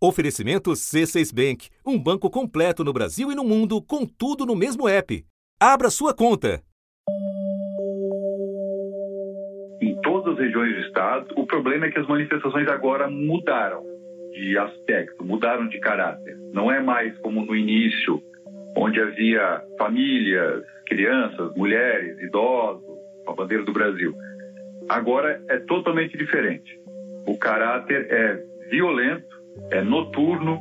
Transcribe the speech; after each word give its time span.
Oferecimento 0.00 0.70
C6 0.70 1.34
Bank, 1.34 1.70
um 1.84 1.98
banco 1.98 2.30
completo 2.30 2.84
no 2.84 2.92
Brasil 2.92 3.32
e 3.32 3.34
no 3.34 3.42
mundo, 3.42 3.82
com 3.82 4.06
tudo 4.06 4.46
no 4.46 4.54
mesmo 4.54 4.88
app. 4.88 5.24
Abra 5.60 5.90
sua 5.90 6.14
conta. 6.14 6.62
Em 9.82 10.00
todas 10.02 10.34
as 10.34 10.38
regiões 10.38 10.72
do 10.72 10.80
estado, 10.82 11.34
o 11.36 11.44
problema 11.44 11.86
é 11.86 11.90
que 11.90 11.98
as 11.98 12.06
manifestações 12.06 12.68
agora 12.68 13.10
mudaram 13.10 13.82
de 14.34 14.56
aspecto, 14.56 15.24
mudaram 15.24 15.66
de 15.66 15.80
caráter. 15.80 16.36
Não 16.52 16.70
é 16.70 16.80
mais 16.80 17.18
como 17.18 17.44
no 17.44 17.56
início, 17.56 18.22
onde 18.76 19.00
havia 19.00 19.60
famílias, 19.78 20.62
crianças, 20.86 21.52
mulheres, 21.56 22.16
idosos, 22.20 22.84
a 23.26 23.32
bandeira 23.32 23.64
do 23.64 23.72
Brasil. 23.72 24.14
Agora 24.88 25.42
é 25.48 25.58
totalmente 25.58 26.16
diferente. 26.16 26.80
O 27.26 27.36
caráter 27.36 28.06
é 28.12 28.40
violento, 28.70 29.37
é 29.70 29.82
noturno, 29.82 30.60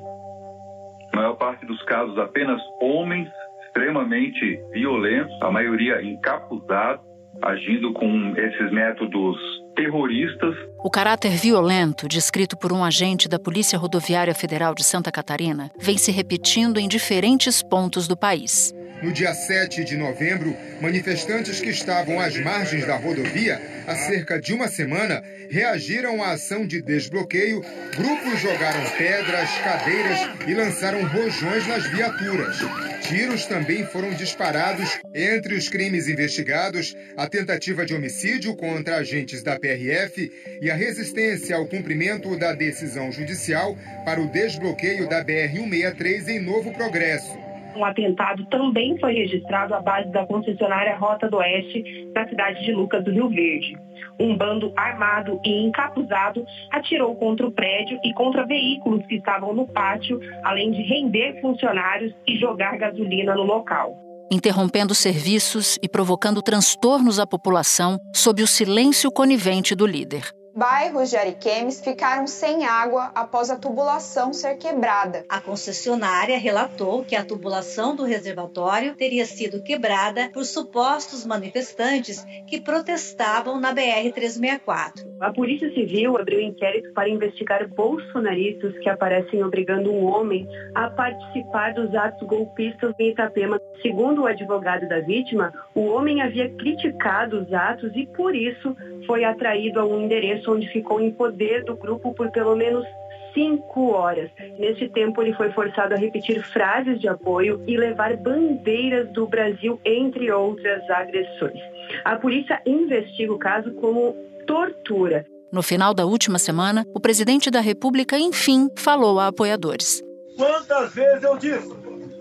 na 1.13 1.21
maior 1.21 1.35
parte 1.35 1.65
dos 1.65 1.81
casos 1.83 2.17
apenas 2.17 2.61
homens 2.81 3.29
extremamente 3.67 4.59
violentos, 4.71 5.31
a 5.41 5.51
maioria 5.51 6.01
encapuzados, 6.01 7.05
agindo 7.41 7.93
com 7.93 8.33
esses 8.35 8.71
métodos 8.71 9.37
terroristas. 9.75 10.55
O 10.83 10.89
caráter 10.89 11.31
violento, 11.31 12.07
descrito 12.07 12.57
por 12.57 12.73
um 12.73 12.83
agente 12.83 13.29
da 13.29 13.37
Polícia 13.37 13.77
Rodoviária 13.77 14.33
Federal 14.33 14.73
de 14.73 14.83
Santa 14.83 15.11
Catarina, 15.11 15.69
vem 15.79 15.97
se 15.97 16.11
repetindo 16.11 16.79
em 16.79 16.87
diferentes 16.87 17.61
pontos 17.61 18.07
do 18.07 18.17
país. 18.17 18.73
No 19.01 19.11
dia 19.11 19.31
7 19.31 19.83
de 19.83 19.95
novembro, 19.95 20.57
manifestantes 20.81 21.61
que 21.61 21.69
estavam 21.69 22.19
às 22.19 22.35
margens 22.37 22.85
da 22.87 22.95
rodovia 22.95 23.61
há 23.85 23.95
cerca 23.95 24.41
de 24.41 24.53
uma 24.53 24.67
semana 24.67 25.23
reagiram 25.51 26.23
à 26.23 26.31
ação 26.31 26.65
de 26.65 26.81
desbloqueio. 26.81 27.63
Grupos 27.95 28.39
jogaram 28.39 28.89
pedras, 28.97 29.49
cadeiras 29.63 30.19
e 30.47 30.53
lançaram 30.55 31.05
rojões 31.07 31.67
nas 31.67 31.85
viaturas. 31.91 32.57
Tiros 33.01 33.45
também 33.45 33.85
foram 33.85 34.09
disparados. 34.15 34.99
Entre 35.13 35.53
os 35.53 35.69
crimes 35.69 36.07
investigados, 36.07 36.95
a 37.15 37.27
tentativa 37.29 37.85
de 37.85 37.93
homicídio 37.93 38.55
contra 38.55 38.97
agentes 38.97 39.43
da 39.43 39.59
PRF 39.59 40.31
e 40.59 40.71
a 40.71 40.75
resistência 40.75 41.55
ao 41.55 41.67
cumprimento 41.67 42.35
da 42.35 42.51
decisão 42.51 43.11
judicial 43.11 43.77
para 44.03 44.19
o 44.19 44.27
desbloqueio 44.27 45.07
da 45.07 45.23
BR-163 45.23 46.29
em 46.29 46.39
Novo 46.39 46.73
Progresso. 46.73 47.46
Um 47.77 47.85
atentado 47.85 48.43
também 48.45 48.97
foi 48.97 49.13
registrado 49.13 49.75
à 49.75 49.79
base 49.79 50.11
da 50.11 50.25
concessionária 50.25 50.97
Rota 50.97 51.29
do 51.29 51.37
Oeste, 51.37 52.09
na 52.15 52.27
cidade 52.27 52.65
de 52.65 52.71
Lucas 52.73 53.03
do 53.03 53.11
Rio 53.11 53.29
Verde. 53.29 53.77
Um 54.19 54.35
bando 54.35 54.73
armado 54.75 55.39
e 55.45 55.63
encapuzado 55.63 56.43
atirou 56.71 57.15
contra 57.15 57.45
o 57.45 57.51
prédio 57.51 57.99
e 58.03 58.11
contra 58.15 58.47
veículos 58.47 59.05
que 59.05 59.17
estavam 59.17 59.53
no 59.53 59.67
pátio, 59.67 60.19
além 60.43 60.71
de 60.71 60.81
render 60.81 61.39
funcionários 61.39 62.11
e 62.27 62.35
jogar 62.37 62.79
gasolina 62.79 63.35
no 63.35 63.43
local. 63.43 63.95
Interrompendo 64.31 64.95
serviços 64.95 65.77
e 65.79 65.87
provocando 65.87 66.41
transtornos 66.41 67.19
à 67.19 67.27
população 67.27 67.99
sob 68.11 68.41
o 68.41 68.47
silêncio 68.47 69.11
conivente 69.11 69.75
do 69.75 69.85
líder 69.85 70.23
bairros 70.57 71.11
de 71.11 71.17
Ariquemes 71.17 71.79
ficaram 71.79 72.25
sem 72.25 72.65
água 72.65 73.11
após 73.13 73.51
a 73.51 73.59
tubulação 73.59 74.33
ser 74.33 74.57
quebrada. 74.57 75.23
A 75.29 75.39
concessionária 75.39 76.35
relatou 76.39 77.05
que 77.05 77.15
a 77.15 77.23
tubulação 77.23 77.95
do 77.95 78.03
reservatório 78.03 78.95
teria 78.95 79.25
sido 79.27 79.61
quebrada 79.61 80.31
por 80.33 80.43
supostos 80.45 81.27
manifestantes 81.27 82.25
que 82.47 82.59
protestavam 82.59 83.59
na 83.59 83.71
BR-364. 83.71 85.05
A 85.19 85.31
Polícia 85.31 85.71
Civil 85.75 86.17
abriu 86.17 86.41
inquérito 86.41 86.91
para 86.93 87.07
investigar 87.07 87.67
bolsonaristas 87.67 88.75
que 88.79 88.89
aparecem 88.89 89.43
obrigando 89.43 89.91
um 89.91 90.05
homem 90.05 90.47
a 90.73 90.89
participar 90.89 91.75
dos 91.75 91.93
atos 91.93 92.27
golpistas 92.27 92.95
em 92.99 93.11
Itapema. 93.11 93.61
Segundo 93.83 94.23
o 94.23 94.25
advogado 94.25 94.87
da 94.87 95.01
vítima, 95.01 95.53
o 95.75 95.85
homem 95.85 96.19
havia 96.19 96.49
criticado 96.49 97.41
os 97.41 97.53
atos 97.53 97.91
e, 97.95 98.07
por 98.07 98.35
isso, 98.35 98.75
foi 99.07 99.23
atraído 99.23 99.79
a 99.79 99.85
um 99.85 100.03
endereço 100.03 100.53
onde 100.53 100.67
ficou 100.67 101.01
em 101.01 101.09
poder 101.09 101.63
do 101.63 101.75
grupo 101.75 102.13
por 102.13 102.29
pelo 102.29 102.55
menos 102.55 102.85
cinco 103.33 103.91
horas. 103.91 104.29
Nesse 104.57 104.89
tempo, 104.89 105.21
ele 105.21 105.33
foi 105.33 105.51
forçado 105.51 105.93
a 105.93 105.97
repetir 105.97 106.43
frases 106.43 106.99
de 106.99 107.07
apoio 107.07 107.63
e 107.67 107.77
levar 107.77 108.17
bandeiras 108.17 109.07
do 109.09 109.27
Brasil, 109.27 109.79
entre 109.85 110.31
outras 110.31 110.87
agressões. 110.89 111.59
A 112.03 112.15
polícia 112.15 112.59
investiga 112.65 113.31
o 113.31 113.37
caso 113.37 113.71
como 113.75 114.15
tortura. 114.47 115.25
No 115.51 115.61
final 115.63 115.93
da 115.93 116.05
última 116.05 116.39
semana, 116.39 116.85
o 116.93 116.99
presidente 116.99 117.49
da 117.49 117.61
República, 117.61 118.17
enfim, 118.17 118.69
falou 118.77 119.19
a 119.19 119.27
apoiadores. 119.27 120.03
Quantas 120.35 120.93
vezes 120.93 121.23
eu 121.23 121.37
disse, 121.37 121.73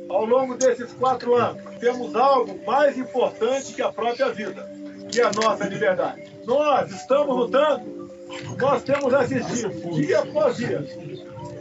ao 0.08 0.24
longo 0.24 0.54
desses 0.54 0.92
quatro 0.94 1.34
anos, 1.34 1.62
temos 1.80 2.14
algo 2.14 2.58
mais 2.64 2.96
importante 2.96 3.74
que 3.74 3.82
a 3.82 3.90
própria 3.90 4.28
vida, 4.30 4.68
que 5.10 5.20
é 5.20 5.24
a 5.24 5.32
nossa 5.32 5.66
liberdade. 5.66 6.35
Nós 6.46 6.90
estamos 6.92 7.36
lutando, 7.36 8.10
nós 8.58 8.82
temos 8.82 9.12
assistido 9.12 9.90
dia 9.94 10.20
após 10.20 10.56
dia 10.56 10.86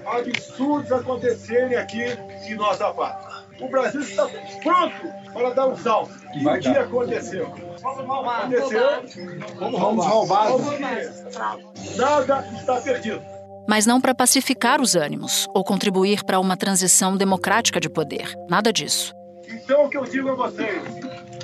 absurdos 0.05 0.91
acontecerem 0.91 1.75
aqui 1.75 2.03
em 2.47 2.55
nossa 2.55 2.93
pátria. 2.93 3.35
O 3.59 3.69
Brasil 3.69 4.01
está 4.01 4.27
pronto 4.61 4.95
para 5.33 5.49
dar 5.53 5.67
um 5.67 5.77
salto. 5.77 6.13
E 6.35 6.47
o 6.47 6.59
dia 6.59 6.81
aconteceu. 6.81 7.47
Aconteceu. 7.83 8.81
Vamos 9.59 10.05
roubar. 10.05 10.49
Nada 11.95 12.47
está 12.55 12.81
perdido. 12.81 13.21
Mas 13.67 13.85
não 13.85 13.99
para 13.99 14.13
pacificar 14.13 14.79
os 14.79 14.95
ânimos 14.95 15.47
ou 15.53 15.63
contribuir 15.63 16.23
para 16.23 16.39
uma 16.39 16.55
transição 16.55 17.17
democrática 17.17 17.79
de 17.79 17.89
poder. 17.89 18.35
Nada 18.47 18.71
disso. 18.71 19.13
Então 19.47 19.85
o 19.85 19.89
que 19.89 19.97
eu 19.97 20.03
digo 20.03 20.29
a 20.29 20.35
vocês, 20.35 20.83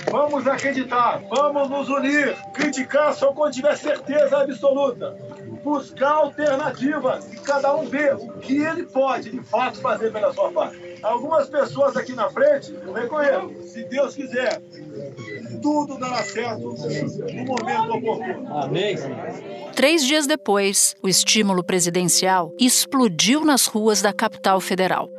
Vamos 0.10 0.48
acreditar, 0.48 1.22
vamos 1.30 1.70
nos 1.70 1.90
unir. 1.90 2.36
Criticar 2.54 3.14
só 3.14 3.34
quando 3.34 3.54
tiver 3.54 3.76
certeza 3.78 4.42
absoluta. 4.42 5.16
Buscar 5.64 6.12
alternativas 6.12 7.32
e 7.32 7.38
cada 7.38 7.76
um 7.76 7.86
ver 7.86 8.16
o 8.16 8.34
que 8.40 8.58
ele 8.64 8.84
pode, 8.84 9.30
de 9.30 9.42
fato, 9.42 9.80
fazer 9.80 10.12
pela 10.12 10.34
sua 10.34 10.52
parte. 10.52 11.00
Algumas 11.04 11.50
pessoas 11.50 11.96
aqui 11.98 12.14
na 12.14 12.30
frente, 12.30 12.74
eu 12.74 12.94
reconheço, 12.94 13.68
se 13.68 13.84
Deus 13.86 14.16
quiser, 14.16 14.62
tudo 15.62 15.98
dará 15.98 16.24
certo 16.24 16.62
no 16.62 17.46
momento 17.46 17.94
oportuno. 17.96 18.58
Amém. 18.58 18.96
Três 19.76 20.04
dias 20.04 20.28
depois, 20.28 20.96
o 21.02 21.08
estímulo 21.08 21.64
presidencial 21.64 22.54
explodiu 22.60 23.44
nas 23.46 23.66
ruas 23.66 24.02
da 24.02 24.14
capital 24.14 24.60
federal. 24.60 25.10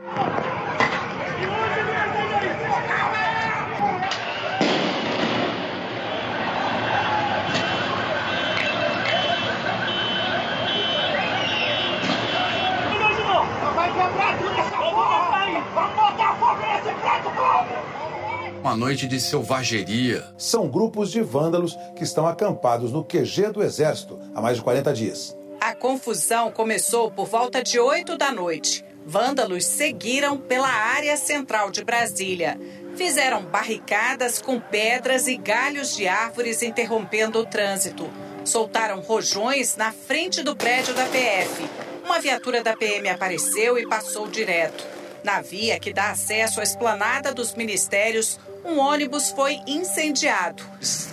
Uma 18.73 18.87
noite 18.87 19.07
de 19.07 19.21
selvageria. 19.21 20.25
São 20.39 20.67
grupos 20.67 21.11
de 21.11 21.21
vândalos 21.21 21.77
que 21.95 22.03
estão 22.03 22.27
acampados 22.27 22.91
no 22.91 23.05
QG 23.05 23.51
do 23.53 23.63
Exército 23.63 24.19
há 24.35 24.41
mais 24.41 24.57
de 24.57 24.63
40 24.63 24.95
dias. 24.95 25.37
A 25.61 25.75
confusão 25.75 26.51
começou 26.51 27.11
por 27.11 27.27
volta 27.27 27.63
de 27.63 27.79
8 27.79 28.17
da 28.17 28.33
noite. 28.33 28.83
Vândalos 29.05 29.67
seguiram 29.67 30.39
pela 30.39 30.71
área 30.71 31.19
central 31.19 31.71
de 31.71 31.85
Brasília. 31.85 32.59
Fizeram 32.97 33.45
barricadas 33.45 34.41
com 34.41 34.59
pedras 34.59 35.27
e 35.27 35.37
galhos 35.37 35.95
de 35.95 36.09
árvores 36.09 36.63
interrompendo 36.63 37.41
o 37.41 37.45
trânsito. 37.45 38.09
Soltaram 38.43 39.01
rojões 39.01 39.77
na 39.77 39.93
frente 39.93 40.43
do 40.43 40.57
prédio 40.57 40.95
da 40.95 41.05
PF. 41.05 41.63
Uma 42.03 42.19
viatura 42.21 42.63
da 42.63 42.75
PM 42.75 43.07
apareceu 43.11 43.77
e 43.77 43.87
passou 43.87 44.29
direto. 44.29 45.03
Na 45.23 45.43
via 45.43 45.79
que 45.79 45.93
dá 45.93 46.11
acesso 46.11 46.59
à 46.59 46.63
esplanada 46.65 47.33
dos 47.33 47.55
ministérios, 47.55 48.41
um 48.65 48.79
ônibus 48.79 49.31
foi 49.31 49.61
incendiado. 49.67 50.63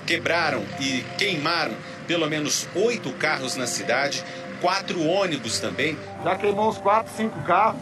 Quebraram 0.05 0.63
e 0.79 1.03
queimaram 1.17 1.75
pelo 2.07 2.27
menos 2.27 2.67
oito 2.73 3.11
carros 3.13 3.55
na 3.55 3.67
cidade, 3.67 4.23
quatro 4.59 5.05
ônibus 5.05 5.59
também. 5.59 5.95
Já 6.23 6.35
queimou 6.35 6.69
uns 6.69 6.79
quatro, 6.79 7.11
cinco 7.15 7.39
carros. 7.43 7.79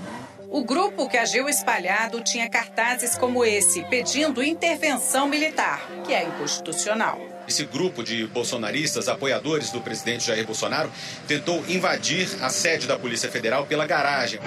O 0.49 0.63
grupo 0.63 1.09
que 1.09 1.17
agiu 1.17 1.47
espalhado 1.47 2.21
tinha 2.21 2.49
cartazes 2.49 3.17
como 3.17 3.43
esse, 3.43 3.83
pedindo 3.85 4.43
intervenção 4.43 5.27
militar, 5.27 5.81
que 6.05 6.13
é 6.13 6.23
inconstitucional. 6.23 7.19
Esse 7.47 7.65
grupo 7.65 8.03
de 8.03 8.27
bolsonaristas, 8.27 9.07
apoiadores 9.07 9.71
do 9.71 9.79
presidente 9.79 10.25
Jair 10.25 10.45
Bolsonaro, 10.45 10.91
tentou 11.25 11.63
invadir 11.67 12.27
a 12.41 12.49
sede 12.49 12.85
da 12.85 12.99
Polícia 12.99 13.29
Federal 13.29 13.65
pela 13.65 13.85
garagem. 13.85 14.39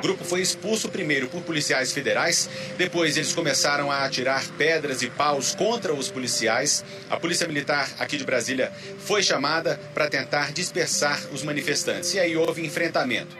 O 0.00 0.02
grupo 0.02 0.24
foi 0.24 0.40
expulso 0.40 0.88
primeiro 0.88 1.28
por 1.28 1.42
policiais 1.42 1.92
federais, 1.92 2.48
depois 2.78 3.18
eles 3.18 3.34
começaram 3.34 3.92
a 3.92 4.06
atirar 4.06 4.42
pedras 4.56 5.02
e 5.02 5.10
paus 5.10 5.54
contra 5.54 5.92
os 5.92 6.10
policiais. 6.10 6.82
A 7.10 7.18
Polícia 7.18 7.46
Militar 7.46 7.86
aqui 7.98 8.16
de 8.16 8.24
Brasília 8.24 8.72
foi 9.00 9.22
chamada 9.22 9.78
para 9.92 10.08
tentar 10.08 10.52
dispersar 10.52 11.20
os 11.34 11.42
manifestantes. 11.42 12.14
E 12.14 12.18
aí 12.18 12.34
houve 12.34 12.64
enfrentamento. 12.64 13.36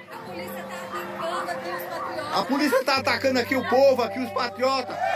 A 2.35 2.43
polícia 2.43 2.77
está 2.77 2.97
atacando 2.97 3.39
aqui 3.39 3.57
o 3.57 3.67
povo, 3.67 4.03
aqui 4.03 4.19
os 4.19 4.31
patriotas. 4.31 5.10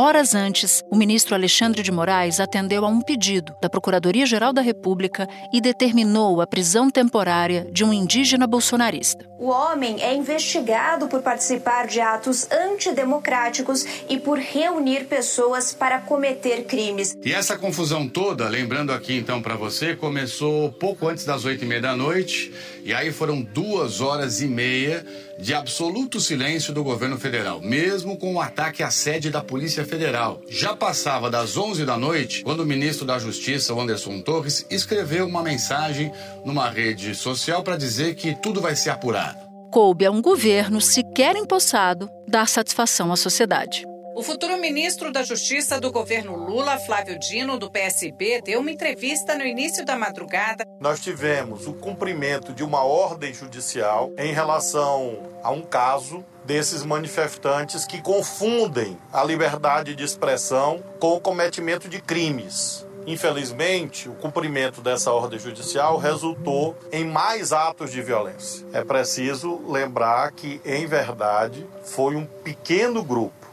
Horas 0.00 0.32
antes, 0.32 0.80
o 0.92 0.96
ministro 0.96 1.34
Alexandre 1.34 1.82
de 1.82 1.90
Moraes 1.90 2.38
atendeu 2.38 2.84
a 2.84 2.88
um 2.88 3.00
pedido 3.00 3.52
da 3.60 3.68
Procuradoria-Geral 3.68 4.52
da 4.52 4.62
República 4.62 5.26
e 5.52 5.60
determinou 5.60 6.40
a 6.40 6.46
prisão 6.46 6.88
temporária 6.88 7.66
de 7.72 7.84
um 7.84 7.92
indígena 7.92 8.46
bolsonarista. 8.46 9.27
O 9.38 9.50
homem 9.50 10.02
é 10.02 10.12
investigado 10.12 11.06
por 11.06 11.22
participar 11.22 11.86
de 11.86 12.00
atos 12.00 12.50
antidemocráticos 12.50 13.86
e 14.08 14.18
por 14.18 14.36
reunir 14.36 15.04
pessoas 15.04 15.72
para 15.72 16.00
cometer 16.00 16.64
crimes. 16.64 17.16
E 17.24 17.32
essa 17.32 17.56
confusão 17.56 18.08
toda, 18.08 18.48
lembrando 18.48 18.92
aqui 18.92 19.16
então 19.16 19.40
para 19.40 19.54
você, 19.54 19.94
começou 19.94 20.72
pouco 20.72 21.06
antes 21.06 21.24
das 21.24 21.44
oito 21.44 21.64
e 21.64 21.68
meia 21.68 21.80
da 21.80 21.96
noite, 21.96 22.52
e 22.82 22.92
aí 22.92 23.12
foram 23.12 23.40
duas 23.40 24.00
horas 24.00 24.40
e 24.40 24.48
meia 24.48 25.06
de 25.38 25.54
absoluto 25.54 26.18
silêncio 26.18 26.72
do 26.72 26.82
governo 26.82 27.16
federal, 27.16 27.60
mesmo 27.60 28.16
com 28.16 28.34
o 28.34 28.40
ataque 28.40 28.82
à 28.82 28.90
sede 28.90 29.30
da 29.30 29.40
Polícia 29.40 29.84
Federal. 29.84 30.42
Já 30.48 30.74
passava 30.74 31.30
das 31.30 31.56
11 31.56 31.84
da 31.84 31.96
noite 31.96 32.42
quando 32.42 32.60
o 32.60 32.66
ministro 32.66 33.06
da 33.06 33.20
Justiça, 33.20 33.72
Anderson 33.72 34.20
Torres, 34.20 34.66
escreveu 34.68 35.26
uma 35.26 35.42
mensagem 35.42 36.10
numa 36.44 36.68
rede 36.68 37.14
social 37.14 37.62
para 37.62 37.76
dizer 37.76 38.16
que 38.16 38.34
tudo 38.34 38.60
vai 38.60 38.74
ser 38.74 38.90
apurado. 38.90 39.27
Coube 39.70 40.06
a 40.06 40.10
um 40.10 40.22
governo 40.22 40.80
sequer 40.80 41.36
empossado 41.36 42.08
dar 42.26 42.48
satisfação 42.48 43.12
à 43.12 43.16
sociedade. 43.16 43.84
O 44.16 44.22
futuro 44.22 44.56
ministro 44.56 45.12
da 45.12 45.22
Justiça 45.22 45.78
do 45.78 45.92
governo 45.92 46.34
Lula, 46.34 46.78
Flávio 46.78 47.18
Dino, 47.18 47.58
do 47.58 47.70
PSB, 47.70 48.40
deu 48.42 48.60
uma 48.60 48.70
entrevista 48.70 49.36
no 49.36 49.44
início 49.44 49.84
da 49.84 49.96
madrugada. 49.96 50.64
Nós 50.80 51.00
tivemos 51.00 51.66
o 51.66 51.74
cumprimento 51.74 52.52
de 52.52 52.64
uma 52.64 52.82
ordem 52.82 53.32
judicial 53.32 54.10
em 54.18 54.32
relação 54.32 55.18
a 55.42 55.50
um 55.50 55.60
caso 55.60 56.24
desses 56.46 56.82
manifestantes 56.82 57.84
que 57.84 58.00
confundem 58.00 58.98
a 59.12 59.22
liberdade 59.22 59.94
de 59.94 60.02
expressão 60.02 60.82
com 60.98 61.14
o 61.14 61.20
cometimento 61.20 61.88
de 61.88 62.00
crimes. 62.00 62.87
Infelizmente, 63.08 64.06
o 64.06 64.12
cumprimento 64.12 64.82
dessa 64.82 65.10
ordem 65.10 65.38
judicial 65.38 65.96
resultou 65.96 66.76
em 66.92 67.06
mais 67.06 67.54
atos 67.54 67.90
de 67.90 68.02
violência. 68.02 68.66
É 68.70 68.84
preciso 68.84 69.62
lembrar 69.66 70.30
que, 70.32 70.60
em 70.62 70.86
verdade, 70.86 71.66
foi 71.84 72.16
um 72.16 72.26
pequeno 72.26 73.02
grupo 73.02 73.46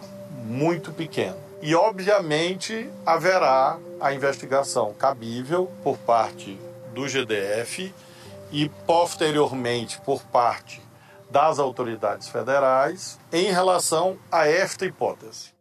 muito 0.44 0.92
pequeno. 0.92 1.38
E, 1.62 1.74
obviamente, 1.74 2.90
haverá 3.06 3.80
a 4.02 4.14
investigação 4.14 4.94
cabível 4.94 5.72
por 5.82 5.98
parte 6.00 6.60
do 6.94 7.08
GDF 7.08 7.94
e, 8.52 8.68
posteriormente, 8.86 10.02
por 10.02 10.22
parte 10.24 10.82
das 11.30 11.60
autoridades 11.60 12.28
federais 12.28 13.18
em 13.32 13.54
relação 13.54 14.18
a 14.30 14.46
esta 14.46 14.86
hipótese. 14.86 15.55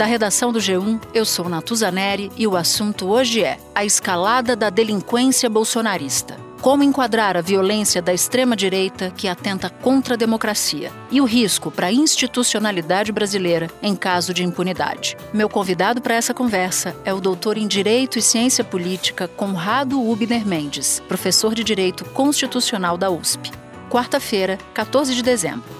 Da 0.00 0.06
redação 0.06 0.50
do 0.50 0.58
G1, 0.58 0.98
eu 1.12 1.26
sou 1.26 1.46
Natuzaneri 1.46 2.32
e 2.34 2.46
o 2.46 2.56
assunto 2.56 3.06
hoje 3.06 3.44
é 3.44 3.58
a 3.74 3.84
escalada 3.84 4.56
da 4.56 4.70
delinquência 4.70 5.50
bolsonarista. 5.50 6.38
Como 6.62 6.82
enquadrar 6.82 7.36
a 7.36 7.42
violência 7.42 8.00
da 8.00 8.10
extrema-direita 8.10 9.12
que 9.14 9.28
atenta 9.28 9.68
contra 9.68 10.14
a 10.14 10.16
democracia 10.16 10.90
e 11.10 11.20
o 11.20 11.26
risco 11.26 11.70
para 11.70 11.88
a 11.88 11.92
institucionalidade 11.92 13.12
brasileira 13.12 13.68
em 13.82 13.94
caso 13.94 14.32
de 14.32 14.42
impunidade? 14.42 15.18
Meu 15.34 15.50
convidado 15.50 16.00
para 16.00 16.14
essa 16.14 16.32
conversa 16.32 16.96
é 17.04 17.12
o 17.12 17.20
doutor 17.20 17.58
em 17.58 17.66
Direito 17.66 18.18
e 18.18 18.22
Ciência 18.22 18.64
Política 18.64 19.28
Conrado 19.28 20.00
Ubner 20.00 20.46
Mendes, 20.46 21.02
professor 21.08 21.54
de 21.54 21.62
Direito 21.62 22.06
Constitucional 22.06 22.96
da 22.96 23.10
USP. 23.10 23.50
Quarta-feira, 23.90 24.56
14 24.72 25.14
de 25.14 25.22
dezembro. 25.22 25.79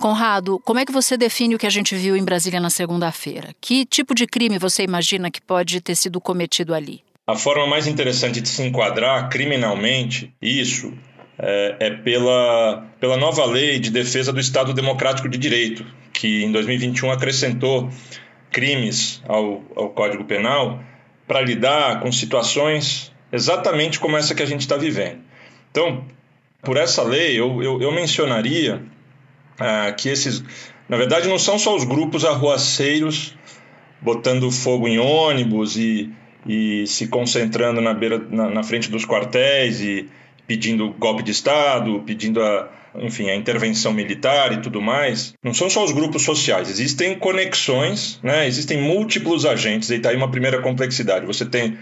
Conrado, 0.00 0.60
como 0.64 0.78
é 0.78 0.84
que 0.84 0.92
você 0.92 1.16
define 1.16 1.54
o 1.54 1.58
que 1.58 1.66
a 1.66 1.70
gente 1.70 1.94
viu 1.94 2.16
em 2.16 2.24
Brasília 2.24 2.60
na 2.60 2.68
segunda-feira? 2.68 3.54
Que 3.60 3.84
tipo 3.84 4.14
de 4.14 4.26
crime 4.26 4.58
você 4.58 4.82
imagina 4.82 5.30
que 5.30 5.40
pode 5.40 5.80
ter 5.80 5.94
sido 5.94 6.20
cometido 6.20 6.74
ali? 6.74 7.02
A 7.26 7.34
forma 7.34 7.66
mais 7.66 7.86
interessante 7.86 8.40
de 8.40 8.48
se 8.48 8.62
enquadrar 8.62 9.28
criminalmente 9.30 10.32
isso 10.40 10.92
é, 11.38 11.76
é, 11.80 11.90
pela, 11.90 12.86
pela 13.00 13.16
nova 13.16 13.44
lei 13.46 13.80
de 13.80 13.90
defesa 13.90 14.32
do 14.32 14.38
Estado 14.38 14.72
Democrático 14.72 15.28
de 15.28 15.38
Direito, 15.38 15.84
que 16.12 16.44
em 16.44 16.52
2021 16.52 17.10
acrescentou 17.10 17.90
crimes 18.50 19.22
ao, 19.26 19.62
ao 19.74 19.90
Código 19.90 20.24
Penal 20.24 20.80
para 21.26 21.40
lidar 21.40 22.00
com 22.00 22.12
situações 22.12 23.12
exatamente 23.32 23.98
como 23.98 24.16
essa 24.16 24.34
que 24.34 24.42
a 24.42 24.46
gente 24.46 24.60
está 24.60 24.76
vivendo. 24.76 25.18
Então, 25.70 26.04
por 26.62 26.76
essa 26.76 27.02
lei, 27.02 27.38
eu, 27.38 27.62
eu, 27.62 27.82
eu 27.82 27.92
mencionaria 27.92 28.82
ah, 29.58 29.92
que 29.92 30.08
esses, 30.08 30.42
na 30.88 30.96
verdade, 30.96 31.28
não 31.28 31.38
são 31.38 31.58
só 31.58 31.74
os 31.74 31.84
grupos 31.84 32.24
arruaceiros 32.24 33.36
botando 34.00 34.50
fogo 34.50 34.86
em 34.86 34.98
ônibus 34.98 35.76
e 35.76 36.12
e 36.48 36.86
se 36.86 37.08
concentrando 37.08 37.80
na, 37.80 37.92
beira, 37.92 38.18
na, 38.30 38.48
na 38.48 38.62
frente 38.62 38.90
dos 38.90 39.04
quartéis 39.04 39.80
e 39.80 40.08
pedindo 40.46 40.92
golpe 40.92 41.22
de 41.22 41.32
Estado, 41.32 42.02
pedindo 42.06 42.40
a, 42.40 42.70
enfim, 43.00 43.28
a 43.28 43.34
intervenção 43.34 43.92
militar 43.92 44.52
e 44.52 44.60
tudo 44.60 44.80
mais, 44.80 45.34
não 45.42 45.52
são 45.52 45.68
só 45.68 45.84
os 45.84 45.90
grupos 45.90 46.22
sociais, 46.22 46.70
existem 46.70 47.18
conexões, 47.18 48.20
né? 48.22 48.46
existem 48.46 48.80
múltiplos 48.80 49.44
agentes, 49.44 49.90
e 49.90 49.96
está 49.96 50.10
aí 50.10 50.16
uma 50.16 50.30
primeira 50.30 50.60
complexidade. 50.62 51.26
Você 51.26 51.44
tem 51.44 51.76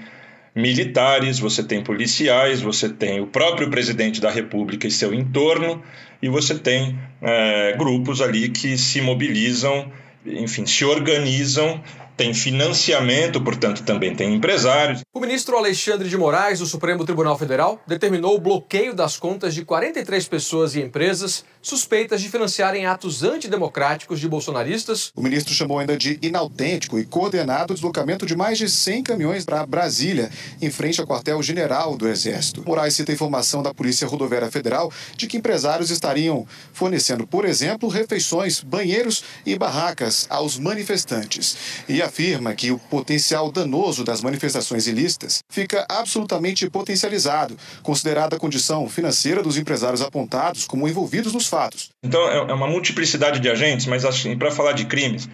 militares, 0.54 1.38
você 1.38 1.62
tem 1.62 1.82
policiais, 1.82 2.60
você 2.60 2.88
tem 2.88 3.20
o 3.20 3.26
próprio 3.26 3.68
presidente 3.68 4.20
da 4.20 4.30
República 4.30 4.86
e 4.86 4.90
seu 4.90 5.12
entorno, 5.12 5.82
e 6.22 6.28
você 6.28 6.56
tem 6.56 6.98
é, 7.20 7.76
grupos 7.76 8.20
ali 8.20 8.48
que 8.48 8.78
se 8.78 9.00
mobilizam, 9.00 9.90
enfim, 10.24 10.64
se 10.64 10.84
organizam 10.84 11.82
tem 12.16 12.32
financiamento, 12.32 13.40
portanto, 13.40 13.82
também 13.82 14.14
tem 14.14 14.34
empresários. 14.34 15.02
O 15.12 15.20
ministro 15.20 15.56
Alexandre 15.56 16.08
de 16.08 16.16
Moraes, 16.16 16.58
do 16.60 16.66
Supremo 16.66 17.04
Tribunal 17.04 17.36
Federal, 17.38 17.82
determinou 17.86 18.36
o 18.36 18.40
bloqueio 18.40 18.94
das 18.94 19.16
contas 19.16 19.54
de 19.54 19.64
43 19.64 20.28
pessoas 20.28 20.74
e 20.74 20.80
empresas 20.80 21.44
suspeitas 21.60 22.20
de 22.20 22.28
financiarem 22.28 22.86
atos 22.86 23.22
antidemocráticos 23.22 24.20
de 24.20 24.28
bolsonaristas. 24.28 25.10
O 25.16 25.22
ministro 25.22 25.54
chamou 25.54 25.78
ainda 25.78 25.96
de 25.96 26.18
inautêntico 26.22 26.98
e 26.98 27.04
coordenado 27.04 27.72
o 27.72 27.74
deslocamento 27.74 28.26
de 28.26 28.36
mais 28.36 28.58
de 28.58 28.68
100 28.68 29.02
caminhões 29.02 29.44
para 29.44 29.64
Brasília, 29.66 30.30
em 30.60 30.70
frente 30.70 31.00
ao 31.00 31.06
quartel-general 31.06 31.96
do 31.96 32.08
Exército. 32.08 32.62
Moraes 32.66 32.94
cita 32.94 33.12
informação 33.12 33.62
da 33.62 33.74
Polícia 33.74 34.06
Rodoviária 34.06 34.50
Federal 34.50 34.92
de 35.16 35.26
que 35.26 35.36
empresários 35.36 35.90
estariam 35.90 36.46
fornecendo, 36.72 37.26
por 37.26 37.44
exemplo, 37.44 37.88
refeições, 37.88 38.60
banheiros 38.60 39.24
e 39.44 39.58
barracas 39.58 40.26
aos 40.28 40.58
manifestantes. 40.58 41.56
E 41.88 42.03
afirma 42.04 42.54
que 42.54 42.70
o 42.70 42.78
potencial 42.78 43.50
danoso 43.50 44.04
das 44.04 44.20
manifestações 44.20 44.86
ilícitas 44.86 45.42
fica 45.48 45.84
absolutamente 45.88 46.68
potencializado, 46.70 47.56
considerada 47.82 48.36
a 48.36 48.38
condição 48.38 48.88
financeira 48.88 49.42
dos 49.42 49.56
empresários 49.56 50.02
apontados 50.02 50.66
como 50.66 50.88
envolvidos 50.88 51.32
nos 51.32 51.48
fatos. 51.48 51.90
Então 52.02 52.20
é, 52.28 52.36
é 52.36 52.54
uma 52.54 52.68
multiplicidade 52.68 53.40
de 53.40 53.48
agentes, 53.48 53.86
mas 53.86 54.04
assim, 54.04 54.36
para 54.38 54.50
falar 54.50 54.72
de 54.72 54.84
crimes, 54.84 55.28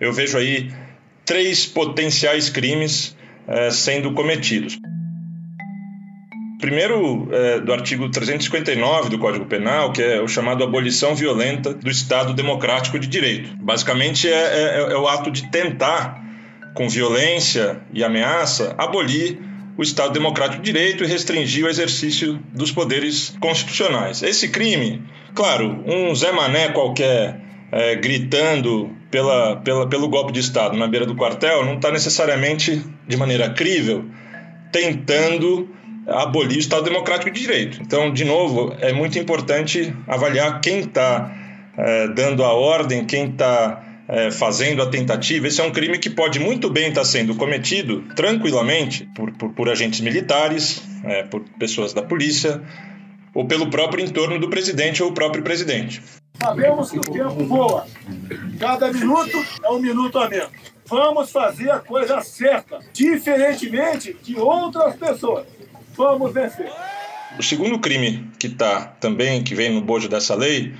eu 0.00 0.12
vejo 0.12 0.38
aí 0.38 0.72
três 1.24 1.66
potenciais 1.66 2.48
crimes 2.48 3.16
é, 3.46 3.70
sendo 3.70 4.14
cometidos. 4.14 4.78
Primeiro, 6.62 7.28
é, 7.32 7.58
do 7.58 7.72
artigo 7.72 8.08
359 8.08 9.10
do 9.10 9.18
Código 9.18 9.44
Penal, 9.46 9.90
que 9.90 10.00
é 10.00 10.20
o 10.20 10.28
chamado 10.28 10.62
abolição 10.62 11.12
violenta 11.12 11.74
do 11.74 11.90
Estado 11.90 12.32
Democrático 12.32 13.00
de 13.00 13.08
Direito. 13.08 13.50
Basicamente, 13.56 14.28
é, 14.28 14.30
é, 14.32 14.92
é 14.92 14.96
o 14.96 15.08
ato 15.08 15.28
de 15.28 15.50
tentar, 15.50 16.22
com 16.72 16.88
violência 16.88 17.80
e 17.92 18.04
ameaça, 18.04 18.76
abolir 18.78 19.40
o 19.76 19.82
Estado 19.82 20.12
Democrático 20.12 20.62
de 20.62 20.70
Direito 20.70 21.02
e 21.02 21.06
restringir 21.08 21.64
o 21.64 21.68
exercício 21.68 22.38
dos 22.54 22.70
poderes 22.70 23.36
constitucionais. 23.40 24.22
Esse 24.22 24.48
crime, 24.48 25.02
claro, 25.34 25.82
um 25.84 26.14
Zé 26.14 26.30
Mané 26.30 26.68
qualquer 26.68 27.40
é, 27.72 27.96
gritando 27.96 28.88
pela, 29.10 29.56
pela, 29.56 29.88
pelo 29.88 30.08
golpe 30.08 30.30
de 30.30 30.38
Estado 30.38 30.78
na 30.78 30.86
beira 30.86 31.06
do 31.06 31.16
quartel 31.16 31.64
não 31.64 31.74
está 31.74 31.90
necessariamente 31.90 32.80
de 33.08 33.16
maneira 33.16 33.50
crível 33.50 34.04
tentando 34.70 35.68
abolir 36.06 36.56
o 36.56 36.60
Estado 36.60 36.84
Democrático 36.84 37.30
de 37.30 37.40
Direito. 37.40 37.80
Então, 37.80 38.12
de 38.12 38.24
novo, 38.24 38.74
é 38.80 38.92
muito 38.92 39.18
importante 39.18 39.94
avaliar 40.06 40.60
quem 40.60 40.80
está 40.80 41.32
é, 41.76 42.08
dando 42.08 42.44
a 42.44 42.52
ordem, 42.52 43.04
quem 43.04 43.30
está 43.30 43.82
é, 44.08 44.30
fazendo 44.30 44.82
a 44.82 44.86
tentativa, 44.86 45.46
esse 45.46 45.60
é 45.60 45.64
um 45.64 45.70
crime 45.70 45.98
que 45.98 46.10
pode 46.10 46.38
muito 46.38 46.68
bem 46.68 46.88
estar 46.88 47.04
sendo 47.04 47.34
cometido 47.34 48.02
tranquilamente 48.14 49.08
por, 49.14 49.32
por, 49.32 49.50
por 49.50 49.68
agentes 49.68 50.00
militares, 50.00 50.82
é, 51.04 51.22
por 51.22 51.40
pessoas 51.58 51.92
da 51.92 52.02
polícia 52.02 52.60
ou 53.34 53.46
pelo 53.46 53.70
próprio 53.70 54.04
entorno 54.04 54.38
do 54.38 54.50
presidente 54.50 55.02
ou 55.02 55.10
o 55.10 55.14
próprio 55.14 55.42
presidente. 55.42 56.02
Sabemos 56.34 56.90
que 56.90 56.98
o 56.98 57.02
tempo 57.02 57.44
voa. 57.46 57.86
Cada 58.58 58.92
minuto 58.92 59.42
é 59.64 59.68
um 59.70 59.78
minuto 59.78 60.18
a 60.18 60.28
menos. 60.28 60.50
Vamos 60.86 61.30
fazer 61.30 61.70
a 61.70 61.78
coisa 61.78 62.20
certa, 62.20 62.80
diferentemente 62.92 64.14
de 64.22 64.36
outras 64.36 64.96
pessoas. 64.96 65.46
Vamos 65.96 66.32
vencer. 66.32 66.70
O 67.38 67.42
segundo 67.42 67.78
crime 67.78 68.28
que 68.38 68.46
está 68.46 68.86
também, 69.00 69.42
que 69.42 69.54
vem 69.54 69.70
no 69.70 69.80
bojo 69.80 70.08
dessa 70.08 70.34
lei, 70.34 70.74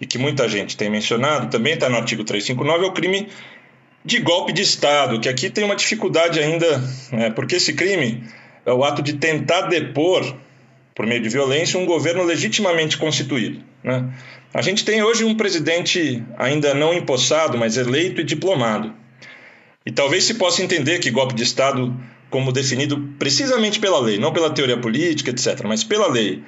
e 0.00 0.06
que 0.06 0.16
muita 0.16 0.48
gente 0.48 0.76
tem 0.76 0.88
mencionado, 0.88 1.50
também 1.50 1.74
está 1.74 1.88
no 1.88 1.96
artigo 1.96 2.24
359, 2.24 2.84
é 2.84 2.88
o 2.88 2.92
crime 2.92 3.28
de 4.04 4.18
golpe 4.20 4.52
de 4.52 4.62
Estado, 4.62 5.20
que 5.20 5.28
aqui 5.28 5.50
tem 5.50 5.64
uma 5.64 5.76
dificuldade 5.76 6.40
ainda, 6.40 6.82
é, 7.12 7.30
porque 7.30 7.56
esse 7.56 7.74
crime 7.74 8.24
é 8.64 8.72
o 8.72 8.84
ato 8.84 9.02
de 9.02 9.14
tentar 9.14 9.62
depor, 9.62 10.34
por 10.94 11.06
meio 11.06 11.22
de 11.22 11.28
violência, 11.28 11.78
um 11.78 11.86
governo 11.86 12.24
legitimamente 12.24 12.96
constituído. 12.96 13.62
Né? 13.84 14.08
A 14.52 14.62
gente 14.62 14.84
tem 14.84 15.02
hoje 15.02 15.24
um 15.24 15.36
presidente 15.36 16.22
ainda 16.36 16.74
não 16.74 16.94
empossado, 16.94 17.58
mas 17.58 17.76
eleito 17.76 18.20
e 18.20 18.24
diplomado. 18.24 18.94
E 19.84 19.92
talvez 19.92 20.24
se 20.24 20.34
possa 20.34 20.62
entender 20.62 20.98
que 20.98 21.10
golpe 21.10 21.34
de 21.34 21.42
Estado 21.42 21.94
como 22.30 22.52
definido 22.52 22.98
precisamente 23.18 23.80
pela 23.80 24.00
lei, 24.00 24.18
não 24.18 24.32
pela 24.32 24.50
teoria 24.50 24.76
política, 24.76 25.30
etc., 25.30 25.62
mas 25.64 25.82
pela 25.82 26.08
lei, 26.08 26.42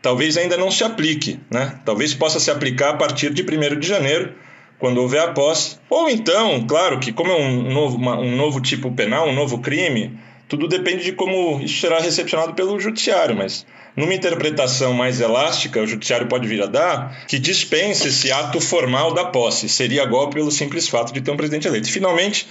talvez 0.00 0.36
ainda 0.36 0.56
não 0.56 0.70
se 0.70 0.84
aplique, 0.84 1.38
né? 1.50 1.78
Talvez 1.84 2.14
possa 2.14 2.40
se 2.40 2.50
aplicar 2.50 2.90
a 2.90 2.96
partir 2.96 3.32
de 3.32 3.42
1 3.42 3.78
de 3.78 3.86
janeiro, 3.86 4.34
quando 4.78 4.98
houver 4.98 5.20
a 5.20 5.32
posse. 5.32 5.78
Ou 5.88 6.08
então, 6.08 6.66
claro 6.66 6.98
que 6.98 7.12
como 7.12 7.32
é 7.32 7.36
um 7.36 7.72
novo, 7.72 7.96
uma, 7.96 8.18
um 8.18 8.36
novo 8.36 8.60
tipo 8.60 8.90
penal, 8.92 9.28
um 9.28 9.34
novo 9.34 9.58
crime, 9.58 10.18
tudo 10.48 10.68
depende 10.68 11.04
de 11.04 11.12
como 11.12 11.60
isso 11.60 11.80
será 11.80 11.98
recepcionado 11.98 12.54
pelo 12.54 12.78
judiciário, 12.78 13.34
mas 13.34 13.66
numa 13.96 14.14
interpretação 14.14 14.92
mais 14.92 15.20
elástica, 15.20 15.80
o 15.80 15.86
judiciário 15.86 16.28
pode 16.28 16.46
vir 16.46 16.62
a 16.62 16.66
dar 16.66 17.26
que 17.26 17.38
dispense 17.38 18.08
esse 18.08 18.30
ato 18.30 18.60
formal 18.60 19.14
da 19.14 19.24
posse. 19.24 19.68
Seria 19.68 20.04
golpe 20.04 20.34
pelo 20.34 20.50
simples 20.50 20.88
fato 20.88 21.12
de 21.12 21.20
ter 21.20 21.30
um 21.30 21.36
presidente 21.36 21.66
eleito. 21.66 21.90
Finalmente, 21.90 22.46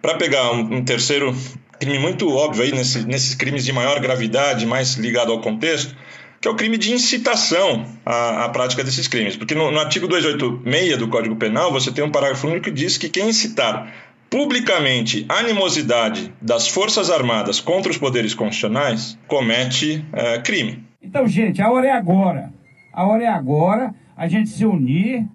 para 0.00 0.14
pegar 0.14 0.52
um, 0.52 0.76
um, 0.76 0.84
terceiro 0.84 1.36
crime 1.78 1.98
muito 1.98 2.28
óbvio 2.30 2.64
aí 2.64 2.72
nesse, 2.72 3.06
nesses 3.06 3.34
crimes 3.34 3.64
de 3.64 3.72
maior 3.72 4.00
gravidade, 4.00 4.66
mais 4.66 4.94
ligado 4.94 5.32
ao 5.32 5.40
contexto, 5.40 5.96
que 6.40 6.48
é 6.48 6.50
o 6.50 6.54
crime 6.54 6.78
de 6.78 6.92
incitação 6.92 7.86
à, 8.04 8.44
à 8.44 8.48
prática 8.48 8.84
desses 8.84 9.08
crimes. 9.08 9.36
Porque 9.36 9.54
no, 9.54 9.70
no 9.70 9.78
artigo 9.78 10.06
286 10.06 10.98
do 10.98 11.08
Código 11.08 11.36
Penal, 11.36 11.72
você 11.72 11.90
tem 11.90 12.04
um 12.04 12.10
parágrafo 12.10 12.46
único 12.46 12.64
que 12.64 12.70
diz 12.70 12.98
que 12.98 13.08
quem 13.08 13.28
incitar 13.28 13.92
publicamente 14.28 15.24
animosidade 15.28 16.34
das 16.40 16.68
Forças 16.68 17.10
Armadas 17.10 17.60
contra 17.60 17.90
os 17.90 17.98
poderes 17.98 18.34
constitucionais 18.34 19.18
comete 19.26 20.04
é, 20.12 20.38
crime. 20.40 20.84
Então, 21.00 21.26
gente, 21.26 21.62
a 21.62 21.70
hora 21.70 21.86
é 21.86 21.92
agora. 21.92 22.52
A 22.92 23.06
hora 23.06 23.24
é 23.24 23.28
agora 23.28 23.94
a 24.16 24.26
gente 24.26 24.50
se 24.50 24.64
unir 24.64 25.26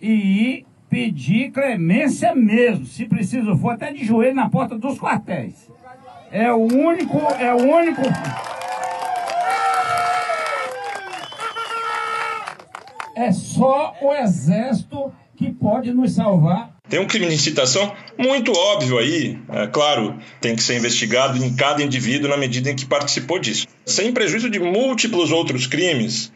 e 0.00 0.10
ir 0.10 0.66
pedir 0.88 1.50
clemência 1.50 2.34
mesmo, 2.34 2.84
se 2.86 3.04
preciso 3.04 3.56
for, 3.56 3.70
até 3.70 3.92
de 3.92 4.04
joelho 4.04 4.34
na 4.34 4.48
porta 4.48 4.78
dos 4.78 4.98
quartéis. 4.98 5.54
É 6.30 6.52
o 6.52 6.58
único, 6.58 7.18
é 7.38 7.54
o 7.54 7.58
único. 7.58 8.02
É 13.16 13.32
só 13.32 13.96
o 14.00 14.14
exército 14.14 15.12
que 15.36 15.52
pode 15.52 15.92
nos 15.92 16.14
salvar. 16.14 16.70
Tem 16.88 17.00
um 17.00 17.06
crime 17.06 17.26
de 17.26 17.34
incitação 17.34 17.92
muito 18.16 18.52
óbvio 18.52 18.98
aí, 18.98 19.38
é 19.50 19.66
claro, 19.66 20.16
tem 20.40 20.56
que 20.56 20.62
ser 20.62 20.76
investigado 20.76 21.36
em 21.42 21.54
cada 21.54 21.82
indivíduo 21.82 22.30
na 22.30 22.36
medida 22.36 22.70
em 22.70 22.76
que 22.76 22.86
participou 22.86 23.38
disso. 23.38 23.66
Sem 23.84 24.12
prejuízo 24.12 24.48
de 24.48 24.58
múltiplos 24.58 25.30
outros 25.30 25.66
crimes 25.66 26.32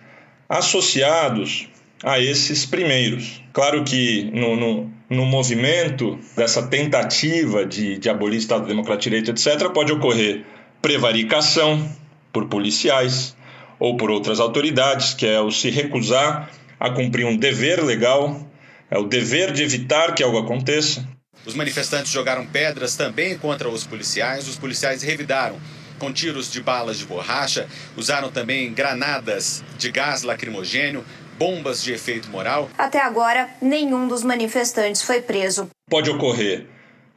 associados 0.48 1.68
a 2.02 2.18
esses 2.18 2.66
primeiros. 2.66 3.42
Claro 3.52 3.84
que 3.84 4.30
no, 4.32 4.56
no, 4.56 4.90
no 5.08 5.24
movimento 5.24 6.18
dessa 6.36 6.66
tentativa 6.66 7.64
de, 7.64 7.98
de 7.98 8.08
abolir 8.08 8.38
Estado 8.38 8.66
Democrático 8.66 9.10
de 9.10 9.22
Direito, 9.22 9.30
etc., 9.30 9.70
pode 9.70 9.92
ocorrer 9.92 10.44
prevaricação 10.80 11.88
por 12.32 12.48
policiais 12.48 13.36
ou 13.78 13.96
por 13.96 14.10
outras 14.10 14.40
autoridades, 14.40 15.14
que 15.14 15.26
é 15.26 15.40
o 15.40 15.50
se 15.50 15.70
recusar 15.70 16.50
a 16.78 16.90
cumprir 16.90 17.26
um 17.26 17.36
dever 17.36 17.82
legal, 17.84 18.48
é 18.90 18.98
o 18.98 19.04
dever 19.04 19.52
de 19.52 19.62
evitar 19.62 20.14
que 20.14 20.22
algo 20.22 20.38
aconteça. 20.38 21.06
Os 21.44 21.54
manifestantes 21.54 22.12
jogaram 22.12 22.46
pedras 22.46 22.96
também 22.96 23.36
contra 23.36 23.68
os 23.68 23.84
policiais. 23.84 24.46
Os 24.48 24.56
policiais 24.56 25.02
revidaram 25.02 25.56
com 25.98 26.12
tiros 26.12 26.50
de 26.50 26.60
balas 26.60 26.98
de 26.98 27.04
borracha, 27.04 27.68
usaram 27.96 28.30
também 28.30 28.72
granadas 28.72 29.62
de 29.78 29.90
gás 29.90 30.22
lacrimogênio, 30.22 31.04
bombas 31.38 31.82
de 31.82 31.92
efeito 31.92 32.30
moral. 32.30 32.68
Até 32.76 33.00
agora, 33.00 33.48
nenhum 33.60 34.08
dos 34.08 34.22
manifestantes 34.22 35.02
foi 35.02 35.20
preso. 35.20 35.68
Pode 35.88 36.10
ocorrer 36.10 36.66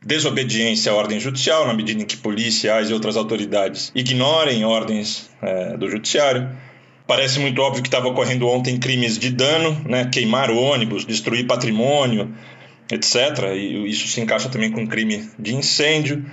desobediência 0.06 0.92
à 0.92 0.96
ordem 0.96 1.20
judicial, 1.20 1.66
na 1.66 1.74
medida 1.74 2.02
em 2.02 2.06
que 2.06 2.16
policiais 2.16 2.90
e 2.90 2.94
outras 2.94 3.18
autoridades 3.18 3.92
ignorem 3.96 4.64
ordens 4.64 5.30
é, 5.42 5.76
do 5.76 5.90
judiciário. 5.90 6.50
Parece 7.08 7.40
muito 7.40 7.60
óbvio 7.62 7.82
que 7.82 7.88
estava 7.88 8.08
ocorrendo 8.08 8.48
ontem 8.48 8.78
crimes 8.78 9.18
de 9.18 9.32
dano, 9.32 9.82
né? 9.86 10.10
queimar 10.12 10.52
ônibus, 10.52 11.06
destruir 11.06 11.46
patrimônio, 11.46 12.34
etc. 12.92 13.16
E 13.56 13.90
isso 13.90 14.08
se 14.08 14.22
encaixa 14.22 14.50
também 14.50 14.72
com 14.72 14.88
crime 14.88 15.30
de 15.38 15.56
incêndio. 15.56 16.26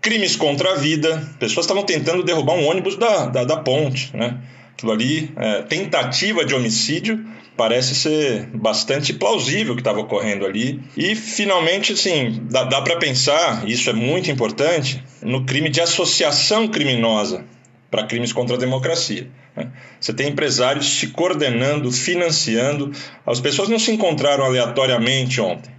Crimes 0.00 0.34
contra 0.34 0.72
a 0.72 0.76
vida, 0.76 1.28
pessoas 1.38 1.66
estavam 1.66 1.82
tentando 1.82 2.22
derrubar 2.22 2.54
um 2.54 2.66
ônibus 2.66 2.96
da, 2.96 3.26
da, 3.26 3.44
da 3.44 3.56
ponte, 3.58 4.16
né? 4.16 4.38
Aquilo 4.80 4.92
ali, 4.92 5.30
é, 5.36 5.62
tentativa 5.62 6.42
de 6.42 6.54
homicídio, 6.54 7.22
parece 7.54 7.94
ser 7.94 8.46
bastante 8.54 9.12
plausível 9.12 9.74
que 9.74 9.82
estava 9.82 10.00
ocorrendo 10.00 10.46
ali. 10.46 10.80
E, 10.96 11.14
finalmente, 11.14 11.92
assim, 11.92 12.46
dá, 12.50 12.64
dá 12.64 12.80
para 12.80 12.96
pensar, 12.96 13.68
isso 13.68 13.90
é 13.90 13.92
muito 13.92 14.30
importante, 14.30 15.04
no 15.20 15.44
crime 15.44 15.68
de 15.68 15.82
associação 15.82 16.66
criminosa 16.66 17.44
para 17.90 18.06
crimes 18.06 18.32
contra 18.32 18.56
a 18.56 18.58
democracia. 18.58 19.28
Né? 19.54 19.70
Você 20.00 20.14
tem 20.14 20.28
empresários 20.28 20.98
se 20.98 21.08
coordenando, 21.08 21.92
financiando. 21.92 22.90
As 23.26 23.38
pessoas 23.38 23.68
não 23.68 23.78
se 23.78 23.92
encontraram 23.92 24.46
aleatoriamente 24.46 25.42
ontem. 25.42 25.70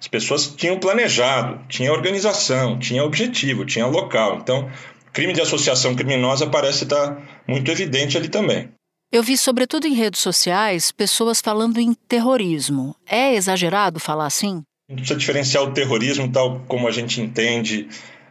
As 0.00 0.08
pessoas 0.08 0.48
tinham 0.48 0.80
planejado, 0.80 1.60
tinha 1.68 1.92
organização, 1.92 2.80
tinha 2.80 3.04
objetivo, 3.04 3.64
tinha 3.64 3.86
local. 3.86 4.38
Então, 4.42 4.68
crime 5.12 5.32
de 5.32 5.40
associação 5.40 5.94
criminosa 5.94 6.46
parece 6.46 6.84
estar 6.84 7.42
muito 7.46 7.70
evidente 7.70 8.16
ali 8.16 8.28
também. 8.28 8.70
Eu 9.12 9.24
vi, 9.24 9.36
sobretudo 9.36 9.88
em 9.88 9.94
redes 9.94 10.20
sociais, 10.20 10.92
pessoas 10.92 11.40
falando 11.40 11.80
em 11.80 11.92
terrorismo. 11.94 12.94
É 13.08 13.34
exagerado 13.34 13.98
falar 13.98 14.26
assim? 14.26 14.62
A 14.88 14.92
gente 14.92 15.00
precisa 15.00 15.18
diferenciar 15.18 15.64
o 15.64 15.72
terrorismo 15.72 16.30
tal 16.30 16.60
como 16.68 16.86
a 16.86 16.92
gente 16.92 17.20
entende 17.20 17.88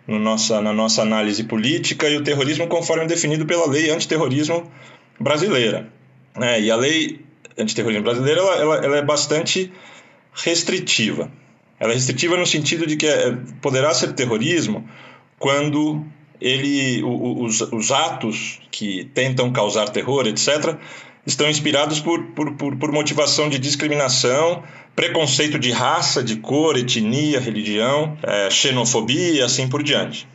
no 0.07 0.17
nossa, 0.17 0.61
na 0.61 0.73
nossa 0.73 1.01
análise 1.01 1.43
política 1.43 2.09
e 2.09 2.17
o 2.17 2.23
terrorismo 2.23 2.67
conforme 2.67 3.07
definido 3.07 3.45
pela 3.45 3.67
lei 3.67 3.89
antiterrorismo 3.89 4.71
brasileira. 5.19 5.91
É, 6.35 6.61
e 6.61 6.71
a 6.71 6.75
lei 6.75 7.25
antiterrorismo 7.57 8.03
brasileira 8.03 8.39
ela, 8.39 8.55
ela, 8.55 8.75
ela, 8.85 8.97
é 8.97 9.01
bastante 9.01 9.71
restritiva. 10.33 11.29
Ela 11.79 11.91
é 11.91 11.95
restritiva 11.95 12.37
no 12.37 12.45
sentido 12.45 12.87
de 12.87 12.95
que 12.95 13.05
é, 13.05 13.37
poderá 13.61 13.93
ser 13.93 14.13
terrorismo 14.13 14.89
quando 15.37 16.05
ele, 16.41 17.03
os, 17.03 17.61
os 17.61 17.91
atos 17.91 18.59
que 18.71 19.05
tentam 19.13 19.51
causar 19.51 19.89
terror, 19.89 20.27
etc., 20.27 20.77
estão 21.25 21.49
inspirados 21.49 21.99
por, 21.99 22.23
por, 22.27 22.53
por, 22.53 22.75
por 22.77 22.91
motivação 22.91 23.49
de 23.49 23.59
discriminação, 23.59 24.63
preconceito 24.95 25.59
de 25.59 25.71
raça, 25.71 26.23
de 26.23 26.37
cor, 26.37 26.77
etnia, 26.77 27.39
religião, 27.39 28.17
é, 28.23 28.49
xenofobia 28.49 29.33
e 29.33 29.41
assim 29.41 29.67
por 29.67 29.83
diante. 29.83 30.27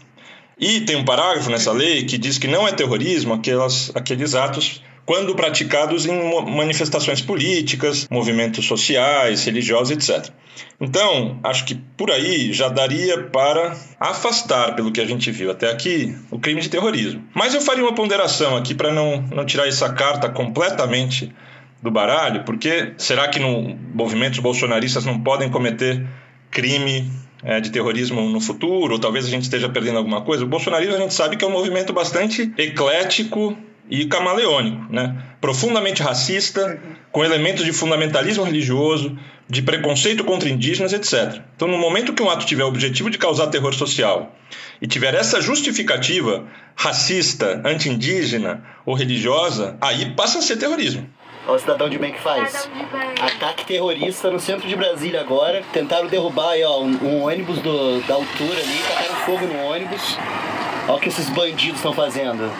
E 0.58 0.82
tem 0.82 0.96
um 0.96 1.04
parágrafo 1.04 1.50
nessa 1.50 1.72
lei 1.72 2.04
que 2.04 2.16
diz 2.16 2.38
que 2.38 2.46
não 2.46 2.66
é 2.66 2.72
terrorismo 2.72 3.34
aquelas, 3.34 3.90
aqueles 3.94 4.34
atos 4.34 4.82
quando 5.06 5.34
praticados 5.34 6.06
em 6.06 6.12
manifestações 6.50 7.20
políticas, 7.20 8.06
movimentos 8.10 8.64
sociais, 8.64 9.44
religiosos, 9.44 9.90
etc. 9.90 10.32
Então, 10.80 11.38
acho 11.42 11.64
que 11.64 11.74
por 11.74 12.10
aí 12.10 12.52
já 12.52 12.68
daria 12.68 13.22
para 13.24 13.76
afastar, 14.00 14.74
pelo 14.74 14.92
que 14.92 15.00
a 15.00 15.06
gente 15.06 15.30
viu 15.30 15.50
até 15.50 15.70
aqui, 15.70 16.16
o 16.30 16.38
crime 16.38 16.60
de 16.60 16.68
terrorismo. 16.68 17.22
Mas 17.34 17.54
eu 17.54 17.60
faria 17.60 17.82
uma 17.82 17.94
ponderação 17.94 18.56
aqui 18.56 18.74
para 18.74 18.92
não, 18.92 19.22
não 19.22 19.44
tirar 19.44 19.68
essa 19.68 19.92
carta 19.92 20.28
completamente 20.28 21.32
do 21.82 21.90
baralho, 21.90 22.44
porque 22.44 22.94
será 22.96 23.28
que 23.28 23.38
no 23.38 23.76
movimentos 23.94 24.38
bolsonaristas 24.38 25.04
não 25.04 25.20
podem 25.20 25.50
cometer 25.50 26.06
crime 26.50 27.10
é, 27.42 27.60
de 27.60 27.70
terrorismo 27.70 28.22
no 28.22 28.40
futuro, 28.40 28.94
ou 28.94 28.98
talvez 28.98 29.26
a 29.26 29.28
gente 29.28 29.42
esteja 29.42 29.68
perdendo 29.68 29.98
alguma 29.98 30.22
coisa? 30.22 30.44
O 30.44 30.46
bolsonarismo 30.46 30.94
a 30.94 30.98
gente 30.98 31.12
sabe 31.12 31.36
que 31.36 31.44
é 31.44 31.48
um 31.48 31.52
movimento 31.52 31.92
bastante 31.92 32.50
eclético 32.56 33.54
e 33.88 34.06
camaleônico, 34.06 34.92
né? 34.92 35.22
profundamente 35.40 36.02
racista, 36.02 36.80
com 37.12 37.24
elementos 37.24 37.64
de 37.64 37.72
fundamentalismo 37.72 38.44
religioso, 38.44 39.16
de 39.48 39.60
preconceito 39.60 40.24
contra 40.24 40.48
indígenas, 40.48 40.92
etc. 40.92 41.42
Então, 41.54 41.68
no 41.68 41.76
momento 41.76 42.14
que 42.14 42.22
um 42.22 42.30
ato 42.30 42.46
tiver 42.46 42.64
o 42.64 42.68
objetivo 42.68 43.10
de 43.10 43.18
causar 43.18 43.48
terror 43.48 43.74
social 43.74 44.34
e 44.80 44.86
tiver 44.86 45.14
essa 45.14 45.40
justificativa 45.40 46.46
racista, 46.74 47.60
anti-indígena 47.64 48.64
ou 48.86 48.94
religiosa, 48.94 49.76
aí 49.80 50.14
passa 50.14 50.38
a 50.38 50.42
ser 50.42 50.56
terrorismo. 50.56 51.08
Olha 51.46 51.56
o 51.56 51.58
cidadão 51.58 51.90
de 51.90 51.98
bem 51.98 52.12
que 52.12 52.20
faz. 52.20 52.70
Ataque 53.20 53.66
terrorista 53.66 54.30
no 54.30 54.40
centro 54.40 54.66
de 54.66 54.74
Brasília 54.74 55.20
agora. 55.20 55.62
Tentaram 55.74 56.06
derrubar 56.06 56.52
aí, 56.52 56.64
ó, 56.64 56.80
um, 56.80 56.96
um 57.04 57.22
ônibus 57.24 57.58
do, 57.58 58.00
da 58.06 58.14
altura 58.14 58.60
ali, 58.60 58.78
tacaram 58.88 59.14
fogo 59.26 59.46
no 59.46 59.58
ônibus. 59.66 60.16
Olha 60.88 60.96
o 60.96 61.00
que 61.00 61.10
esses 61.10 61.28
bandidos 61.28 61.76
estão 61.76 61.92
fazendo. 61.92 62.50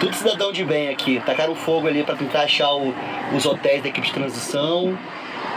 Tudo 0.00 0.16
cidadão 0.16 0.50
de 0.50 0.64
bem 0.64 0.88
aqui. 0.88 1.20
Tacaram 1.20 1.54
fogo 1.54 1.86
ali 1.86 2.02
para 2.02 2.16
tentar 2.16 2.44
achar 2.44 2.72
o, 2.72 2.94
os 3.36 3.44
hotéis 3.44 3.82
da 3.82 3.90
equipe 3.90 4.06
de 4.06 4.14
transição. 4.14 4.98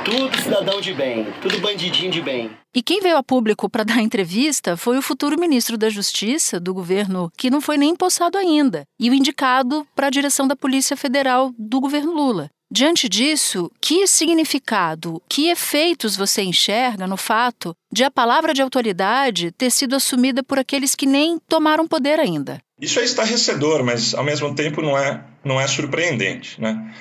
Tudo 0.04 0.38
cidadão 0.38 0.82
de 0.82 0.94
bem, 0.94 1.26
tudo 1.42 1.62
bandidinho 1.62 2.12
de 2.12 2.22
bem. 2.22 2.52
E 2.76 2.84
quem 2.84 3.00
veio 3.00 3.16
a 3.16 3.24
público 3.24 3.70
para 3.70 3.86
dar 3.86 4.02
entrevista 4.02 4.76
foi 4.76 4.98
o 4.98 5.02
futuro 5.02 5.40
ministro 5.40 5.78
da 5.78 5.90
Justiça 5.90 6.60
do 6.60 6.74
governo, 6.74 7.32
que 7.38 7.50
não 7.50 7.62
foi 7.62 7.78
nem 7.78 7.92
empossado 7.92 8.38
ainda, 8.38 8.84
e 9.00 9.10
o 9.10 9.14
indicado 9.14 9.88
para 9.96 10.08
a 10.08 10.10
direção 10.10 10.46
da 10.46 10.58
Polícia 10.58 10.98
Federal 10.98 11.54
do 11.58 11.80
governo 11.80 12.12
Lula. 12.12 12.50
Diante 12.76 13.08
disso, 13.08 13.72
que 13.80 14.08
significado, 14.08 15.22
que 15.30 15.48
efeitos 15.48 16.16
você 16.16 16.42
enxerga 16.42 17.06
no 17.06 17.16
fato 17.16 17.76
de 17.92 18.04
a 18.04 18.10
palavra 18.10 18.52
de 18.52 18.64
autoridade 18.64 19.52
ter 19.52 19.70
sido 19.70 19.96
assumida 19.96 20.42
por 20.42 20.58
aqueles 20.58 20.96
que 20.96 21.06
nem 21.06 21.38
tomaram 21.48 21.88
poder 21.88 22.20
ainda? 22.20 22.60
Isso 22.82 23.00
é 23.00 23.04
estarrecedor, 23.04 23.84
mas 23.84 24.16
ao 24.16 24.24
mesmo 24.24 24.56
tempo 24.56 24.82
não 24.82 24.98
é, 24.98 25.24
não 25.46 25.62
é 25.62 25.68
surpreendente. 25.68 26.60
Né? 26.60 26.96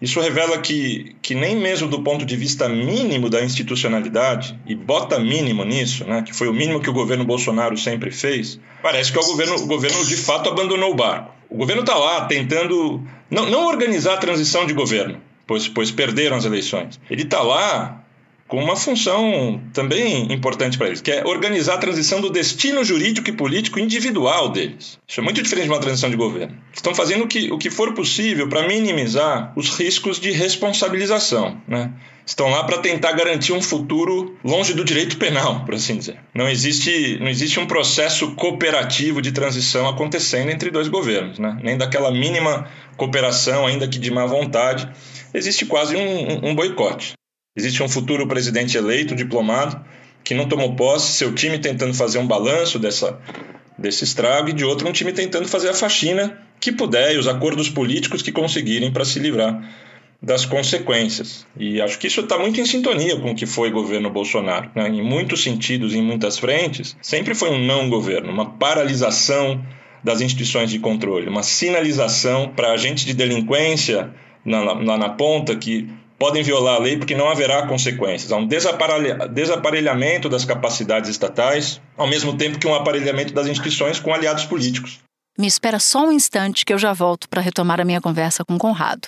Isso 0.00 0.20
revela 0.20 0.58
que, 0.58 1.16
que 1.20 1.34
nem 1.34 1.56
mesmo 1.56 1.88
do 1.88 2.02
ponto 2.02 2.24
de 2.24 2.36
vista 2.36 2.68
mínimo 2.68 3.28
da 3.28 3.44
institucionalidade, 3.44 4.58
e 4.66 4.74
bota 4.74 5.18
mínimo 5.18 5.64
nisso, 5.64 6.04
né, 6.04 6.22
que 6.22 6.32
foi 6.32 6.48
o 6.48 6.52
mínimo 6.52 6.80
que 6.80 6.88
o 6.88 6.92
governo 6.92 7.24
Bolsonaro 7.24 7.76
sempre 7.76 8.10
fez, 8.10 8.60
parece 8.80 9.10
que 9.10 9.18
o 9.18 9.24
governo, 9.24 9.56
o 9.56 9.66
governo 9.66 10.04
de 10.04 10.16
fato 10.16 10.48
abandonou 10.48 10.92
o 10.92 10.94
barco. 10.94 11.34
O 11.50 11.56
governo 11.56 11.82
está 11.82 11.96
lá 11.96 12.26
tentando 12.26 13.02
não, 13.30 13.50
não 13.50 13.66
organizar 13.66 14.14
a 14.14 14.18
transição 14.18 14.66
de 14.66 14.72
governo, 14.72 15.20
pois, 15.46 15.66
pois 15.66 15.90
perderam 15.90 16.36
as 16.36 16.44
eleições. 16.44 17.00
Ele 17.10 17.22
está 17.22 17.42
lá 17.42 18.04
com 18.48 18.64
uma 18.64 18.74
função 18.74 19.60
também 19.74 20.32
importante 20.32 20.78
para 20.78 20.86
eles, 20.86 21.02
que 21.02 21.12
é 21.12 21.24
organizar 21.26 21.74
a 21.74 21.78
transição 21.78 22.18
do 22.20 22.30
destino 22.30 22.82
jurídico 22.82 23.28
e 23.28 23.32
político 23.32 23.78
individual 23.78 24.48
deles. 24.48 24.98
Isso 25.06 25.20
é 25.20 25.22
muito 25.22 25.42
diferente 25.42 25.66
de 25.66 25.70
uma 25.70 25.80
transição 25.80 26.08
de 26.08 26.16
governo. 26.16 26.56
Estão 26.72 26.94
fazendo 26.94 27.24
o 27.24 27.28
que, 27.28 27.52
o 27.52 27.58
que 27.58 27.68
for 27.68 27.92
possível 27.92 28.48
para 28.48 28.66
minimizar 28.66 29.52
os 29.54 29.68
riscos 29.78 30.18
de 30.18 30.30
responsabilização. 30.30 31.60
Né? 31.68 31.92
Estão 32.24 32.48
lá 32.48 32.64
para 32.64 32.78
tentar 32.78 33.12
garantir 33.12 33.52
um 33.52 33.60
futuro 33.60 34.36
longe 34.42 34.72
do 34.72 34.84
direito 34.84 35.18
penal, 35.18 35.64
por 35.66 35.74
assim 35.74 35.98
dizer. 35.98 36.18
Não 36.34 36.48
existe, 36.48 37.18
não 37.20 37.28
existe 37.28 37.60
um 37.60 37.66
processo 37.66 38.34
cooperativo 38.34 39.20
de 39.20 39.30
transição 39.30 39.86
acontecendo 39.86 40.50
entre 40.50 40.70
dois 40.70 40.88
governos, 40.88 41.38
né? 41.38 41.58
nem 41.62 41.76
daquela 41.76 42.10
mínima 42.10 42.66
cooperação, 42.96 43.66
ainda 43.66 43.86
que 43.86 43.98
de 43.98 44.10
má 44.10 44.24
vontade. 44.24 44.88
Existe 45.34 45.66
quase 45.66 45.96
um, 45.96 46.00
um, 46.00 46.50
um 46.50 46.54
boicote. 46.54 47.17
Existe 47.58 47.82
um 47.82 47.88
futuro 47.88 48.24
presidente 48.28 48.78
eleito, 48.78 49.16
diplomado, 49.16 49.84
que 50.22 50.32
não 50.32 50.46
tomou 50.46 50.76
posse, 50.76 51.10
seu 51.10 51.34
time 51.34 51.58
tentando 51.58 51.92
fazer 51.92 52.18
um 52.18 52.26
balanço 52.26 52.78
dessa, 52.78 53.18
desse 53.76 54.04
estrago, 54.04 54.50
e 54.50 54.52
de 54.52 54.64
outro, 54.64 54.88
um 54.88 54.92
time 54.92 55.12
tentando 55.12 55.48
fazer 55.48 55.68
a 55.68 55.74
faxina 55.74 56.38
que 56.60 56.70
puder 56.70 57.16
e 57.16 57.18
os 57.18 57.26
acordos 57.26 57.68
políticos 57.68 58.22
que 58.22 58.30
conseguirem 58.30 58.92
para 58.92 59.04
se 59.04 59.18
livrar 59.18 59.60
das 60.22 60.44
consequências. 60.44 61.44
E 61.58 61.80
acho 61.80 61.98
que 61.98 62.06
isso 62.06 62.20
está 62.20 62.38
muito 62.38 62.60
em 62.60 62.64
sintonia 62.64 63.16
com 63.16 63.32
o 63.32 63.34
que 63.34 63.44
foi 63.44 63.72
governo 63.72 64.08
Bolsonaro. 64.08 64.70
Né? 64.72 64.88
Em 64.90 65.02
muitos 65.02 65.42
sentidos, 65.42 65.94
em 65.94 66.02
muitas 66.02 66.38
frentes, 66.38 66.96
sempre 67.02 67.34
foi 67.34 67.50
um 67.50 67.58
não 67.58 67.90
governo, 67.90 68.30
uma 68.30 68.50
paralisação 68.50 69.60
das 70.04 70.20
instituições 70.20 70.70
de 70.70 70.78
controle, 70.78 71.28
uma 71.28 71.42
sinalização 71.42 72.52
para 72.54 72.70
agentes 72.70 73.04
de 73.04 73.14
delinquência 73.14 74.14
lá 74.46 74.64
na, 74.64 74.74
na, 74.76 74.98
na 74.98 75.08
ponta 75.08 75.56
que 75.56 75.88
podem 76.18 76.42
violar 76.42 76.76
a 76.76 76.78
lei 76.78 76.98
porque 76.98 77.14
não 77.14 77.28
haverá 77.28 77.66
consequências. 77.66 78.32
Há 78.32 78.36
um 78.36 78.46
desaparelhamento 78.46 80.28
das 80.28 80.44
capacidades 80.44 81.08
estatais, 81.08 81.80
ao 81.96 82.06
mesmo 82.06 82.36
tempo 82.36 82.58
que 82.58 82.66
um 82.66 82.74
aparelhamento 82.74 83.32
das 83.32 83.46
instituições 83.46 84.00
com 84.00 84.12
aliados 84.12 84.44
políticos. 84.44 84.98
Me 85.38 85.46
espera 85.46 85.78
só 85.78 86.06
um 86.06 86.12
instante 86.12 86.64
que 86.64 86.72
eu 86.72 86.78
já 86.78 86.92
volto 86.92 87.28
para 87.28 87.40
retomar 87.40 87.80
a 87.80 87.84
minha 87.84 88.00
conversa 88.00 88.44
com 88.44 88.58
Conrado. 88.58 89.06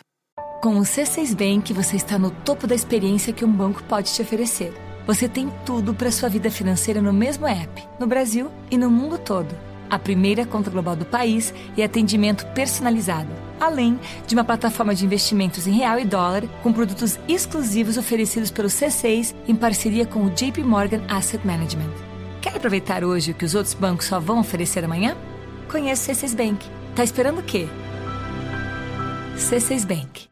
Com 0.63 0.77
o 0.79 0.83
C6 0.83 1.35
Bank, 1.35 1.73
você 1.73 1.97
está 1.97 2.19
no 2.19 2.31
topo 2.31 2.67
da 2.67 2.75
experiência 2.75 3.33
que 3.33 3.45
um 3.45 3.51
banco 3.51 3.83
pode 3.85 4.15
te 4.15 4.23
oferecer. 4.23 4.73
Você 5.07 5.29
tem 5.29 5.53
tudo 5.67 5.93
para 5.93 6.13
sua 6.13 6.29
vida 6.29 6.51
financeira 6.51 7.03
no 7.03 7.13
mesmo 7.13 7.47
app, 7.47 7.83
no 7.99 8.07
Brasil 8.07 8.49
e 8.71 8.79
no 8.79 8.91
mundo 8.91 9.19
todo. 9.19 9.53
A 9.89 9.99
primeira 9.99 10.47
conta 10.47 10.71
global 10.71 10.95
do 10.95 11.05
país 11.05 11.53
e 11.77 11.83
atendimento 11.83 12.47
personalizado 12.49 13.50
além 13.61 14.01
de 14.27 14.35
uma 14.35 14.43
plataforma 14.43 14.95
de 14.95 15.05
investimentos 15.05 15.67
em 15.67 15.73
real 15.73 15.99
e 15.99 16.05
dólar 16.05 16.49
com 16.63 16.73
produtos 16.73 17.19
exclusivos 17.29 17.97
oferecidos 17.97 18.51
pelo 18.51 18.69
C6 18.69 19.35
em 19.47 19.55
parceria 19.55 20.07
com 20.07 20.25
o 20.25 20.31
JP 20.31 20.63
Morgan 20.63 21.03
Asset 21.09 21.47
Management. 21.47 21.93
Quer 22.41 22.57
aproveitar 22.57 23.05
hoje 23.05 23.33
o 23.33 23.35
que 23.35 23.45
os 23.45 23.55
outros 23.55 23.75
bancos 23.75 24.07
só 24.07 24.19
vão 24.19 24.41
oferecer 24.41 24.85
amanhã? 24.85 25.17
Conheça 25.71 26.11
o 26.11 26.15
C6 26.15 26.35
Bank. 26.35 26.67
Tá 26.97 27.05
esperando 27.05 27.41
o 27.41 27.43
quê? 27.45 27.69
C6 29.37 29.87
Bank. 29.87 30.29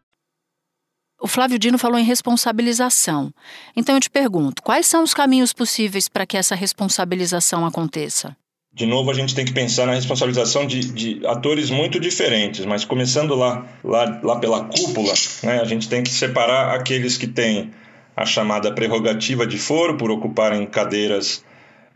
O 1.21 1.27
Flávio 1.27 1.59
Dino 1.59 1.79
falou 1.79 1.99
em 1.99 2.05
responsabilização. 2.05 3.33
Então 3.77 3.97
eu 3.97 4.01
te 4.01 4.09
pergunto, 4.09 4.63
quais 4.63 4.87
são 4.87 5.03
os 5.03 5.13
caminhos 5.13 5.53
possíveis 5.53 6.09
para 6.09 6.25
que 6.25 6.37
essa 6.37 6.55
responsabilização 6.55 7.67
aconteça? 7.67 8.37
De 8.73 8.87
novo 8.87 9.11
a 9.11 9.15
gente 9.15 9.35
tem 9.35 9.45
que 9.45 9.53
pensar 9.53 9.87
na 9.87 9.95
responsabilização 9.95 10.67
de, 10.67 10.81
de, 10.93 11.27
atores 11.27 11.71
muito 11.71 11.99
diferentes, 11.99 12.65
mas 12.65 12.85
começando 12.85 13.35
lá, 13.35 13.67
lá, 13.83 14.21
lá 14.23 14.39
pela 14.39 14.65
cúpula, 14.65 15.13
né, 15.43 15.61
a 15.61 15.65
gente 15.65 15.89
tem 15.89 16.03
que 16.03 16.11
separar 16.11 16.75
aqueles 16.75 17.17
que 17.17 17.27
têm 17.27 17.73
a 18.17 18.25
chamada 18.25 18.73
prerrogativa 18.73 19.47
de 19.47 19.59
foro 19.59 19.97
por 19.97 20.11
ocuparem 20.11 20.67
cadeiras 20.67 21.45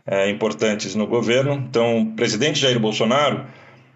é, 0.05 0.29
importantes 0.29 0.95
no 0.95 1.07
governo. 1.07 1.53
Então, 1.69 2.01
o 2.01 2.05
presidente 2.13 2.59
Jair 2.59 2.79
Bolsonaro 2.79 3.45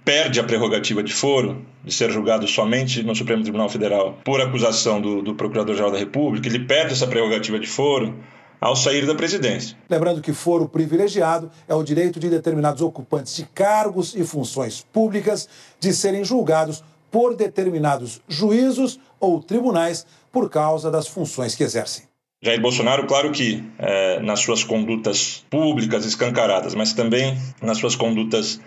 perde 0.04 0.40
a 0.40 0.44
prerrogativa 0.44 1.04
de 1.04 1.14
foro, 1.14 1.66
de 1.84 1.94
ser 1.94 2.10
julgado 2.12 2.48
somente 2.48 3.04
no 3.04 3.14
Supremo 3.14 3.44
Tribunal 3.44 3.68
Federal 3.68 4.18
por 4.24 4.40
acusação 4.40 5.02
do, 5.02 5.22
do 5.22 5.36
Procurador-Geral 5.36 5.92
da 5.92 5.98
República, 5.98 6.48
ele 6.48 6.60
perde 6.60 6.94
essa 6.94 7.08
prerrogativa 7.08 7.60
de 7.60 7.68
foro 7.68 8.18
ao 8.60 8.76
sair 8.76 9.06
da 9.06 9.16
presidência. 9.16 9.78
Lembrando 9.90 10.22
que 10.22 10.34
foro 10.34 10.68
privilegiado 10.68 11.52
é 11.68 11.76
o 11.76 11.84
direito 11.84 12.20
de 12.20 12.30
determinados 12.30 12.82
ocupantes 12.82 13.36
de 13.36 13.44
cargos 13.46 14.16
e 14.16 14.24
funções 14.24 14.86
públicas 14.92 15.48
de 15.80 15.94
serem 15.94 16.24
julgados 16.24 16.84
por 17.12 17.36
determinados 17.36 18.22
juízos 18.28 19.00
ou 19.20 19.42
tribunais 19.42 20.06
por 20.32 20.50
causa 20.50 20.92
das 20.92 21.08
funções 21.08 21.56
que 21.56 21.64
exercem. 21.64 22.06
Jair 22.42 22.62
Bolsonaro, 22.62 23.08
claro 23.08 23.32
que 23.32 23.64
é, 23.80 24.20
nas 24.20 24.42
suas 24.42 24.64
condutas 24.64 25.44
públicas 25.50 26.06
escancaradas, 26.06 26.76
mas 26.76 26.94
também 26.94 27.36
nas 27.62 27.80
suas 27.80 27.96
condutas 27.96 28.60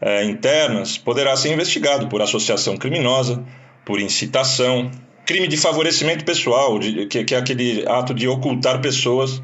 é, 0.00 0.24
internas, 0.24 0.96
poderá 0.96 1.34
ser 1.34 1.52
investigado 1.52 2.08
por 2.08 2.22
associação 2.22 2.76
criminosa, 2.76 3.44
por 3.84 4.00
incitação, 4.00 4.90
crime 5.28 5.46
de 5.46 5.58
favorecimento 5.58 6.24
pessoal, 6.24 6.78
de, 6.78 7.04
que, 7.04 7.22
que 7.22 7.34
é 7.34 7.38
aquele 7.38 7.86
ato 7.86 8.14
de 8.14 8.26
ocultar 8.26 8.80
pessoas 8.80 9.42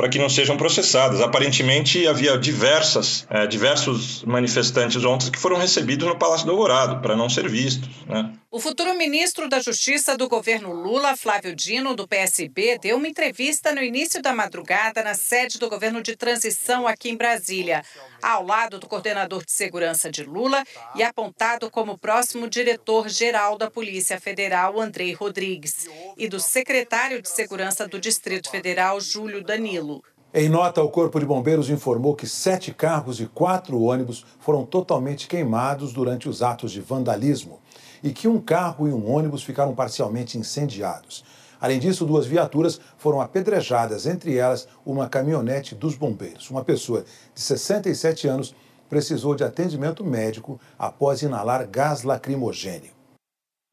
para 0.00 0.08
que 0.08 0.18
não 0.18 0.30
sejam 0.30 0.56
processadas. 0.56 1.20
Aparentemente 1.20 2.06
havia 2.06 2.38
diversas, 2.38 3.26
é, 3.28 3.46
diversos 3.46 4.24
manifestantes 4.24 5.04
ontem 5.04 5.30
que 5.30 5.38
foram 5.38 5.58
recebidos 5.58 6.08
no 6.08 6.16
Palácio 6.16 6.46
do 6.46 6.52
Alvorado 6.52 7.02
para 7.02 7.14
não 7.14 7.28
ser 7.28 7.46
vistos. 7.50 7.86
Né? 8.06 8.32
O 8.50 8.58
futuro 8.58 8.94
ministro 8.94 9.48
da 9.48 9.60
Justiça 9.60 10.16
do 10.16 10.28
governo 10.28 10.72
Lula, 10.72 11.16
Flávio 11.16 11.54
Dino, 11.54 11.94
do 11.94 12.08
PSB, 12.08 12.78
deu 12.78 12.96
uma 12.96 13.06
entrevista 13.06 13.72
no 13.72 13.82
início 13.82 14.20
da 14.20 14.34
madrugada 14.34 15.04
na 15.04 15.14
sede 15.14 15.58
do 15.58 15.68
governo 15.68 16.02
de 16.02 16.16
transição 16.16 16.84
aqui 16.84 17.10
em 17.10 17.16
Brasília, 17.16 17.84
ao 18.22 18.44
lado 18.44 18.78
do 18.78 18.88
coordenador 18.88 19.44
de 19.44 19.52
segurança 19.52 20.10
de 20.10 20.24
Lula 20.24 20.64
e 20.96 21.02
apontado 21.02 21.70
como 21.70 21.96
próximo 21.96 22.48
diretor-geral 22.48 23.56
da 23.56 23.70
Polícia 23.70 24.18
Federal, 24.18 24.80
Andrei 24.80 25.12
Rodrigues, 25.12 25.86
e 26.16 26.26
do 26.26 26.40
secretário 26.40 27.22
de 27.22 27.28
Segurança 27.28 27.86
do 27.86 28.00
Distrito 28.00 28.50
Federal, 28.50 29.00
Júlio 29.00 29.44
Danilo. 29.44 29.89
Em 30.32 30.48
nota, 30.48 30.80
o 30.80 30.88
Corpo 30.88 31.18
de 31.18 31.26
Bombeiros 31.26 31.68
informou 31.68 32.14
que 32.14 32.26
sete 32.26 32.72
carros 32.72 33.20
e 33.20 33.26
quatro 33.26 33.80
ônibus 33.80 34.24
foram 34.38 34.64
totalmente 34.64 35.26
queimados 35.26 35.92
durante 35.92 36.28
os 36.28 36.40
atos 36.40 36.70
de 36.70 36.80
vandalismo 36.80 37.58
e 38.00 38.12
que 38.12 38.28
um 38.28 38.40
carro 38.40 38.86
e 38.86 38.92
um 38.92 39.10
ônibus 39.10 39.42
ficaram 39.42 39.74
parcialmente 39.74 40.38
incendiados. 40.38 41.24
Além 41.60 41.80
disso, 41.80 42.06
duas 42.06 42.26
viaturas 42.26 42.80
foram 42.96 43.20
apedrejadas, 43.20 44.06
entre 44.06 44.36
elas 44.36 44.68
uma 44.86 45.08
caminhonete 45.08 45.74
dos 45.74 45.96
bombeiros. 45.96 46.48
Uma 46.48 46.64
pessoa 46.64 47.04
de 47.34 47.40
67 47.40 48.28
anos 48.28 48.54
precisou 48.88 49.34
de 49.34 49.44
atendimento 49.44 50.04
médico 50.04 50.60
após 50.78 51.22
inalar 51.22 51.66
gás 51.68 52.02
lacrimogênio. 52.02 52.99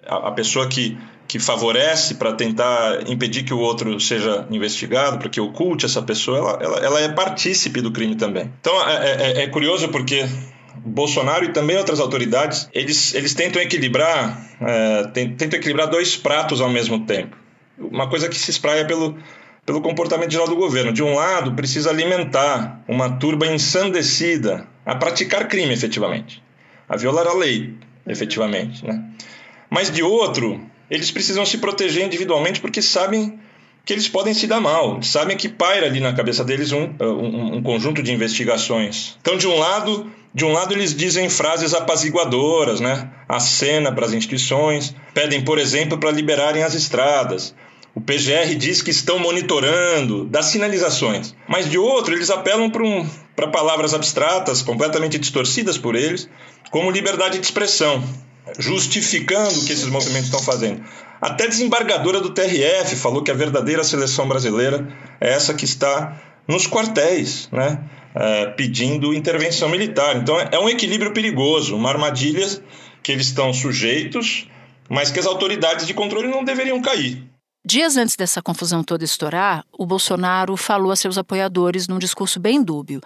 A, 0.05 0.31
pessoa 0.31 0.67
que, 0.67 0.97
que 1.27 1.39
favorece 1.39 2.15
para 2.15 2.33
tentar 2.33 3.09
impedir 3.09 3.43
que 3.43 3.53
o 3.53 3.59
outro 3.59 3.99
seja 3.99 4.45
investigado, 4.49 5.17
para 5.17 5.29
que 5.29 5.39
oculte 5.39 5.85
essa 5.85 6.01
pessoa, 6.01 6.37
ela, 6.37 6.59
ela, 6.61 6.85
ela 6.85 7.01
é 7.01 7.09
partícipe 7.09 7.81
do 7.81 7.91
crime 7.91 8.15
também. 8.15 8.51
Então 8.61 8.89
é, 8.89 9.05
é, 9.05 9.43
é 9.43 9.47
curioso 9.47 9.89
porque 9.89 10.25
Bolsonaro 10.75 11.45
e 11.45 11.49
também 11.49 11.77
outras 11.77 11.99
autoridades, 11.99 12.69
eles, 12.73 13.13
eles 13.13 13.33
tentam 13.33 13.61
equilibrar, 13.61 14.39
é, 14.61 15.03
tentam 15.07 15.59
equilibrar 15.59 15.87
dois 15.87 16.15
pratos 16.15 16.61
ao 16.61 16.69
mesmo 16.69 17.05
tempo. 17.05 17.35
Uma 17.77 18.09
coisa 18.09 18.29
que 18.29 18.37
se 18.37 18.49
espraia 18.49 18.85
pelo, 18.85 19.17
pelo 19.65 19.81
comportamento 19.81 20.31
geral 20.31 20.47
do 20.47 20.55
governo. 20.55 20.93
De 20.93 21.03
um 21.03 21.13
lado, 21.13 21.53
precisa 21.53 21.89
alimentar 21.89 22.81
uma 22.87 23.17
turba 23.17 23.45
ensandecida 23.47 24.65
a 24.85 24.95
praticar 24.95 25.47
crime 25.47 25.73
efetivamente, 25.73 26.41
a 26.87 26.95
violar 26.95 27.27
a 27.27 27.33
lei 27.33 27.75
efetivamente. 28.07 28.85
Né? 28.85 29.03
Mas 29.69 29.91
de 29.91 30.03
outro, 30.03 30.61
eles 30.89 31.11
precisam 31.11 31.45
se 31.45 31.57
proteger 31.57 32.05
individualmente 32.05 32.61
porque 32.61 32.81
sabem 32.81 33.39
que 33.87 33.93
eles 33.93 34.09
podem 34.09 34.33
se 34.33 34.47
dar 34.47 34.59
mal, 34.59 35.01
sabem 35.01 35.37
que 35.37 35.47
paira 35.47 35.85
ali 35.85 36.01
na 36.01 36.11
cabeça 36.13 36.43
deles 36.43 36.73
um, 36.73 36.93
um, 36.99 37.55
um 37.55 37.63
conjunto 37.63 38.03
de 38.03 38.11
investigações. 38.11 39.17
Então, 39.21 39.37
de 39.37 39.47
um 39.47 39.57
lado, 39.57 40.11
de 40.33 40.43
um 40.43 40.51
lado, 40.51 40.73
eles 40.73 40.93
dizem 40.93 41.29
frases 41.29 41.73
apaziguadoras, 41.73 42.81
né? 42.81 43.09
Acena 43.29 43.89
para 43.89 44.05
as 44.05 44.11
instituições, 44.11 44.93
pedem, 45.13 45.41
por 45.41 45.57
exemplo, 45.57 45.97
para 45.97 46.11
liberarem 46.11 46.63
as 46.63 46.73
estradas. 46.73 47.55
O 47.95 48.01
PGR 48.01 48.53
diz 48.55 48.81
que 48.81 48.91
estão 48.91 49.19
monitorando, 49.19 50.25
dá 50.25 50.43
sinalizações. 50.43 51.33
Mas 51.47 51.69
de 51.69 51.77
outro, 51.77 52.13
eles 52.13 52.29
apelam 52.29 52.69
para 52.69 52.83
um, 52.83 53.09
palavras 53.51 53.93
abstratas, 53.93 54.61
completamente 54.61 55.17
distorcidas 55.17 55.77
por 55.77 55.95
eles, 55.95 56.29
como 56.69 56.91
liberdade 56.91 57.39
de 57.39 57.45
expressão, 57.45 58.03
justificando 58.57 59.59
o 59.59 59.65
que 59.65 59.73
esses 59.73 59.87
movimentos 59.87 60.25
estão 60.25 60.41
fazendo. 60.41 60.83
Até 61.21 61.47
desembargadora 61.47 62.19
do 62.21 62.29
TRF 62.29 62.95
falou 62.95 63.23
que 63.23 63.31
a 63.31 63.33
verdadeira 63.33 63.83
seleção 63.83 64.27
brasileira 64.27 64.87
é 65.19 65.31
essa 65.31 65.53
que 65.53 65.65
está 65.65 66.21
nos 66.47 66.67
quartéis, 66.67 67.49
né? 67.51 67.79
É, 68.15 68.47
pedindo 68.47 69.13
intervenção 69.13 69.69
militar. 69.69 70.15
Então 70.15 70.39
é 70.39 70.59
um 70.59 70.69
equilíbrio 70.69 71.13
perigoso, 71.13 71.75
uma 71.75 71.89
armadilha 71.89 72.47
que 73.03 73.11
eles 73.11 73.27
estão 73.27 73.53
sujeitos, 73.53 74.47
mas 74.89 75.11
que 75.11 75.19
as 75.19 75.25
autoridades 75.25 75.85
de 75.85 75.93
controle 75.93 76.27
não 76.27 76.43
deveriam 76.43 76.81
cair. 76.81 77.23
Dias 77.69 77.97
antes 77.97 78.15
dessa 78.15 78.41
confusão 78.41 78.81
toda 78.81 79.03
estourar, 79.03 79.65
o 79.77 79.85
Bolsonaro 79.85 80.55
falou 80.55 80.89
a 80.89 80.95
seus 80.95 81.17
apoiadores 81.17 81.85
num 81.85 81.99
discurso 81.99 82.39
bem 82.39 82.63
dúbio. 82.63 83.01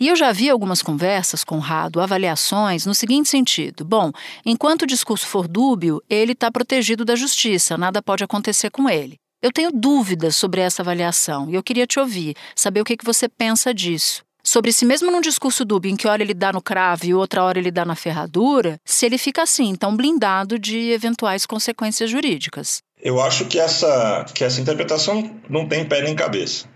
E 0.00 0.08
eu 0.08 0.16
já 0.16 0.32
vi 0.32 0.50
algumas 0.50 0.82
conversas, 0.82 1.44
Conrado, 1.44 2.00
avaliações 2.00 2.84
no 2.84 2.92
seguinte 2.92 3.28
sentido: 3.28 3.84
bom, 3.84 4.10
enquanto 4.44 4.82
o 4.82 4.86
discurso 4.86 5.28
for 5.28 5.46
dúbio, 5.46 6.02
ele 6.10 6.32
está 6.32 6.50
protegido 6.50 7.04
da 7.04 7.14
justiça, 7.14 7.78
nada 7.78 8.02
pode 8.02 8.24
acontecer 8.24 8.68
com 8.68 8.90
ele. 8.90 9.14
Eu 9.40 9.52
tenho 9.52 9.70
dúvidas 9.70 10.34
sobre 10.34 10.60
essa 10.60 10.82
avaliação 10.82 11.48
e 11.48 11.54
eu 11.54 11.62
queria 11.62 11.86
te 11.86 12.00
ouvir, 12.00 12.34
saber 12.56 12.80
o 12.80 12.84
que, 12.84 12.96
que 12.96 13.04
você 13.04 13.28
pensa 13.28 13.72
disso. 13.72 14.24
Sobre 14.42 14.72
se 14.72 14.84
mesmo 14.84 15.12
num 15.12 15.20
discurso 15.20 15.64
dúbio 15.64 15.88
em 15.88 15.96
que 15.96 16.08
hora 16.08 16.20
ele 16.20 16.34
dá 16.34 16.52
no 16.52 16.60
cravo 16.60 17.06
e 17.06 17.14
outra 17.14 17.44
hora 17.44 17.60
ele 17.60 17.70
dá 17.70 17.84
na 17.84 17.94
ferradura, 17.94 18.76
se 18.84 19.06
ele 19.06 19.18
fica 19.18 19.42
assim, 19.42 19.76
tão 19.76 19.96
blindado 19.96 20.58
de 20.58 20.90
eventuais 20.90 21.46
consequências 21.46 22.10
jurídicas. 22.10 22.82
Eu 23.02 23.20
acho 23.20 23.46
que 23.46 23.58
essa, 23.58 24.26
que 24.34 24.44
essa 24.44 24.60
interpretação 24.60 25.40
não 25.48 25.66
tem 25.66 25.84
pé 25.84 26.02
nem 26.02 26.14
cabeça. 26.14 26.66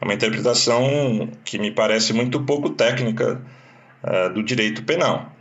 É 0.00 0.04
uma 0.04 0.14
interpretação 0.14 1.28
que 1.44 1.58
me 1.58 1.70
parece 1.70 2.12
muito 2.12 2.40
pouco 2.42 2.70
técnica 2.70 3.40
uh, 4.02 4.32
do 4.32 4.42
direito 4.42 4.82
penal. 4.82 5.32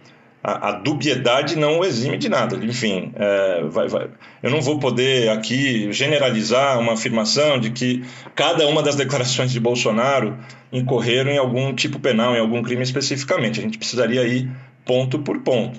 A, 0.41 0.69
a, 0.69 0.71
dubiedade 0.71 1.57
não 1.57 1.79
o 1.79 1.85
exime 1.85 2.17
de 2.17 2.29
nada. 2.29 2.55
Enfim, 2.63 3.11
é, 3.15 3.63
vai, 3.65 3.89
vai. 3.89 4.09
eu 4.41 4.49
não 4.49 4.61
vou 4.61 4.79
poder 4.79 5.29
aqui 5.29 5.91
generalizar 5.91 6.79
uma 6.79 6.93
afirmação 6.93 7.59
de 7.59 7.71
que 7.71 8.05
cada 8.35 8.65
uma 8.67 8.81
das 8.81 8.95
declarações 8.95 9.51
de 9.51 9.59
Bolsonaro 9.59 10.37
incorreram 10.71 11.29
em 11.29 11.37
algum 11.37 11.73
tipo 11.75 11.99
penal, 11.99 12.35
em 12.35 12.39
algum 12.39 12.63
crime 12.63 12.83
especificamente. 12.83 13.59
A 13.59 13.63
gente 13.63 13.77
precisaria 13.77 14.25
ir 14.25 14.49
ponto 14.85 15.19
por 15.19 15.39
ponto. 15.41 15.77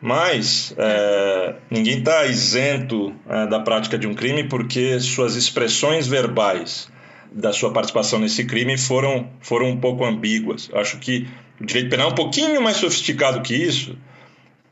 Mas 0.00 0.72
é, 0.78 1.56
ninguém 1.70 1.98
está 1.98 2.24
isento 2.26 3.14
é, 3.28 3.46
da 3.46 3.60
prática 3.60 3.98
de 3.98 4.06
um 4.06 4.14
crime 4.14 4.44
porque 4.44 5.00
suas 5.00 5.34
expressões 5.34 6.06
verbais 6.06 6.88
da 7.32 7.52
sua 7.52 7.72
participação 7.72 8.18
nesse 8.18 8.44
crime 8.44 8.78
foram, 8.78 9.28
foram 9.40 9.68
um 9.70 9.80
pouco 9.80 10.04
ambíguas. 10.04 10.70
Acho 10.72 10.98
que 10.98 11.26
o 11.60 11.66
direito 11.66 11.90
penal 11.90 12.08
é 12.08 12.12
um 12.12 12.14
pouquinho 12.14 12.62
mais 12.62 12.76
sofisticado 12.76 13.42
que 13.42 13.54
isso 13.54 13.96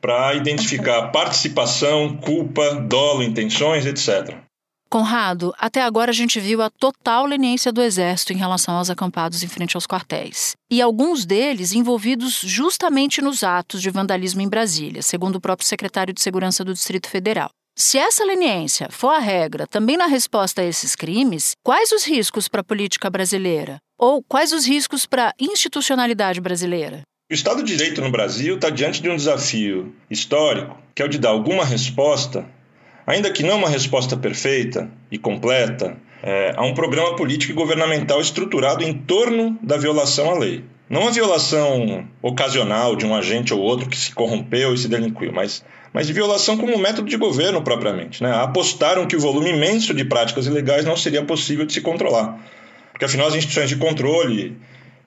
para 0.00 0.34
identificar 0.34 1.08
participação, 1.08 2.16
culpa, 2.16 2.76
dolo, 2.76 3.22
intenções, 3.22 3.86
etc. 3.86 4.45
Conrado, 4.88 5.52
até 5.58 5.82
agora 5.82 6.12
a 6.12 6.14
gente 6.14 6.38
viu 6.38 6.62
a 6.62 6.70
total 6.70 7.26
leniência 7.26 7.72
do 7.72 7.82
Exército 7.82 8.32
em 8.32 8.36
relação 8.36 8.76
aos 8.76 8.88
acampados 8.88 9.42
em 9.42 9.48
frente 9.48 9.76
aos 9.76 9.86
quartéis. 9.86 10.54
E 10.70 10.80
alguns 10.80 11.26
deles 11.26 11.72
envolvidos 11.72 12.40
justamente 12.44 13.20
nos 13.20 13.42
atos 13.42 13.82
de 13.82 13.90
vandalismo 13.90 14.40
em 14.40 14.48
Brasília, 14.48 15.02
segundo 15.02 15.36
o 15.36 15.40
próprio 15.40 15.66
secretário 15.66 16.14
de 16.14 16.20
Segurança 16.20 16.64
do 16.64 16.72
Distrito 16.72 17.08
Federal. 17.08 17.50
Se 17.78 17.98
essa 17.98 18.24
leniência 18.24 18.88
for 18.90 19.10
a 19.10 19.18
regra 19.18 19.66
também 19.66 19.96
na 19.96 20.06
resposta 20.06 20.62
a 20.62 20.64
esses 20.64 20.94
crimes, 20.94 21.52
quais 21.62 21.92
os 21.92 22.04
riscos 22.04 22.48
para 22.48 22.60
a 22.60 22.64
política 22.64 23.10
brasileira? 23.10 23.76
Ou 23.98 24.22
quais 24.22 24.52
os 24.52 24.64
riscos 24.64 25.04
para 25.04 25.28
a 25.28 25.34
institucionalidade 25.38 26.40
brasileira? 26.40 27.02
O 27.30 27.34
Estado 27.34 27.62
de 27.62 27.76
Direito 27.76 28.00
no 28.00 28.10
Brasil 28.10 28.54
está 28.54 28.70
diante 28.70 29.02
de 29.02 29.10
um 29.10 29.16
desafio 29.16 29.94
histórico, 30.08 30.78
que 30.94 31.02
é 31.02 31.04
o 31.04 31.08
de 31.08 31.18
dar 31.18 31.30
alguma 31.30 31.64
resposta 31.64 32.48
ainda 33.06 33.30
que 33.30 33.42
não 33.42 33.58
uma 33.58 33.68
resposta 33.68 34.16
perfeita 34.16 34.90
e 35.10 35.16
completa, 35.16 35.96
é, 36.22 36.52
a 36.56 36.64
um 36.64 36.74
programa 36.74 37.14
político 37.14 37.52
e 37.52 37.54
governamental 37.54 38.20
estruturado 38.20 38.82
em 38.82 38.92
torno 38.92 39.56
da 39.62 39.76
violação 39.76 40.30
à 40.30 40.38
lei. 40.38 40.64
Não 40.88 41.08
a 41.08 41.10
violação 41.10 42.06
ocasional 42.22 42.94
de 42.94 43.04
um 43.04 43.14
agente 43.14 43.52
ou 43.52 43.60
outro 43.60 43.88
que 43.88 43.96
se 43.96 44.14
corrompeu 44.14 44.72
e 44.72 44.78
se 44.78 44.88
delinquiu, 44.88 45.32
mas, 45.32 45.64
mas 45.92 46.06
de 46.06 46.12
violação 46.12 46.56
como 46.56 46.78
método 46.78 47.08
de 47.08 47.16
governo 47.16 47.62
propriamente. 47.62 48.22
Né? 48.22 48.32
Apostaram 48.32 49.06
que 49.06 49.16
o 49.16 49.20
volume 49.20 49.50
imenso 49.50 49.92
de 49.92 50.04
práticas 50.04 50.46
ilegais 50.46 50.84
não 50.84 50.96
seria 50.96 51.24
possível 51.24 51.66
de 51.66 51.72
se 51.72 51.80
controlar. 51.80 52.38
Porque 52.92 53.04
afinal 53.04 53.26
as 53.26 53.34
instituições 53.34 53.68
de 53.68 53.76
controle 53.76 54.56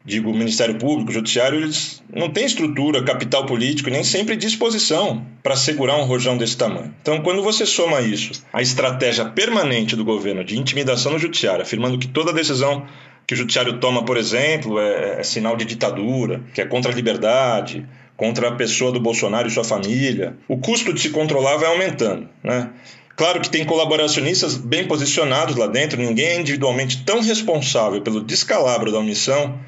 digo, 0.10 0.34
Ministério 0.34 0.76
Público, 0.76 1.12
Judiciário, 1.12 1.60
eles 1.60 2.04
não 2.14 2.30
têm 2.30 2.46
estrutura, 2.46 3.04
capital 3.04 3.46
político, 3.46 3.90
nem 3.90 4.04
sempre 4.04 4.36
disposição 4.36 5.26
para 5.42 5.56
segurar 5.56 5.98
um 5.98 6.04
rojão 6.04 6.38
desse 6.38 6.58
tamanho. 6.58 6.94
Então, 7.02 7.22
quando 7.22 7.42
você 7.42 7.66
soma 7.66 8.02
isso, 8.02 8.44
a 8.52 8.62
estratégia 8.62 9.26
permanente 9.26 9.96
do 9.96 10.04
governo 10.04 10.44
de 10.44 10.58
intimidação 10.58 11.14
no 11.14 11.20
Judiciário, 11.20 11.62
afirmando 11.62 11.98
que 11.98 12.08
toda 12.08 12.34
decisão 12.34 12.86
que 13.26 13.36
o 13.36 13.38
Judiciário 13.38 13.80
toma, 13.80 14.04
por 14.04 14.18
exemplo, 14.18 14.80
é, 14.80 15.20
é 15.20 15.24
sinal 15.24 15.56
de 15.56 15.64
ditadura, 15.64 16.42
que 16.54 16.62
é 16.62 16.66
contra 16.66 16.92
a 16.92 16.96
liberdade, 16.96 17.86
contra 18.18 18.50
a 18.50 18.56
pessoa 18.56 18.92
do 18.92 19.00
Bolsonaro 19.00 19.48
e 19.48 19.52
sua 19.52 19.64
família, 19.64 20.36
o 20.48 20.58
custo 20.58 20.92
de 20.92 21.00
se 21.00 21.12
controlar 21.12 21.56
vai 21.58 21.70
aumentando, 21.70 22.28
né? 22.44 22.70
Claro 23.16 23.42
que 23.42 23.50
tem 23.50 23.66
colaboracionistas 23.66 24.56
bem 24.56 24.88
posicionados 24.88 25.58
lá 25.58 25.68
dentro, 25.68 26.02
ninguém 26.02 26.26
é 26.26 26.40
individualmente 26.40 27.04
tão 27.04 27.22
responsável 27.22 28.02
pelo 28.02 28.22
descalabro 28.22 28.94
da 28.94 29.00
omissão 29.00 29.60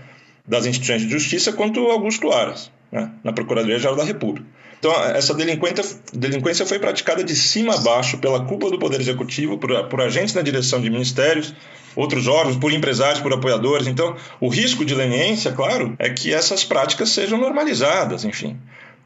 das 0.48 0.66
instituições 0.66 1.02
de 1.02 1.10
justiça 1.10 1.54
quanto 1.54 1.80
Augusto 1.88 2.32
Aras, 2.32 2.72
né, 2.92 3.12
na 3.24 3.32
Procuradoria-Geral 3.32 3.96
da 3.96 4.04
República. 4.04 4.48
Então, 4.82 4.92
essa 5.10 5.36
delinquência 5.36 6.66
foi 6.66 6.80
praticada 6.80 7.24
de 7.24 7.36
cima 7.36 7.76
a 7.76 7.78
baixo 7.78 8.18
pela 8.18 8.44
cúpula 8.46 8.72
do 8.72 8.80
Poder 8.80 9.00
Executivo, 9.00 9.60
por, 9.60 9.88
por 9.88 10.02
agentes 10.02 10.34
na 10.34 10.42
direção 10.42 10.82
de 10.82 10.90
ministérios, 10.90 11.54
outros 11.96 12.28
órgãos, 12.28 12.58
por 12.58 12.74
empresários, 12.74 13.20
por 13.20 13.32
apoiadores. 13.32 13.86
Então, 13.86 14.16
o 14.40 14.50
risco 14.50 14.84
de 14.84 14.96
leniência, 14.96 15.52
claro, 15.52 15.96
é 16.00 16.10
que 16.10 16.34
essas 16.34 16.64
práticas 16.64 17.10
sejam 17.10 17.38
normalizadas, 17.38 18.26
enfim. 18.26 18.58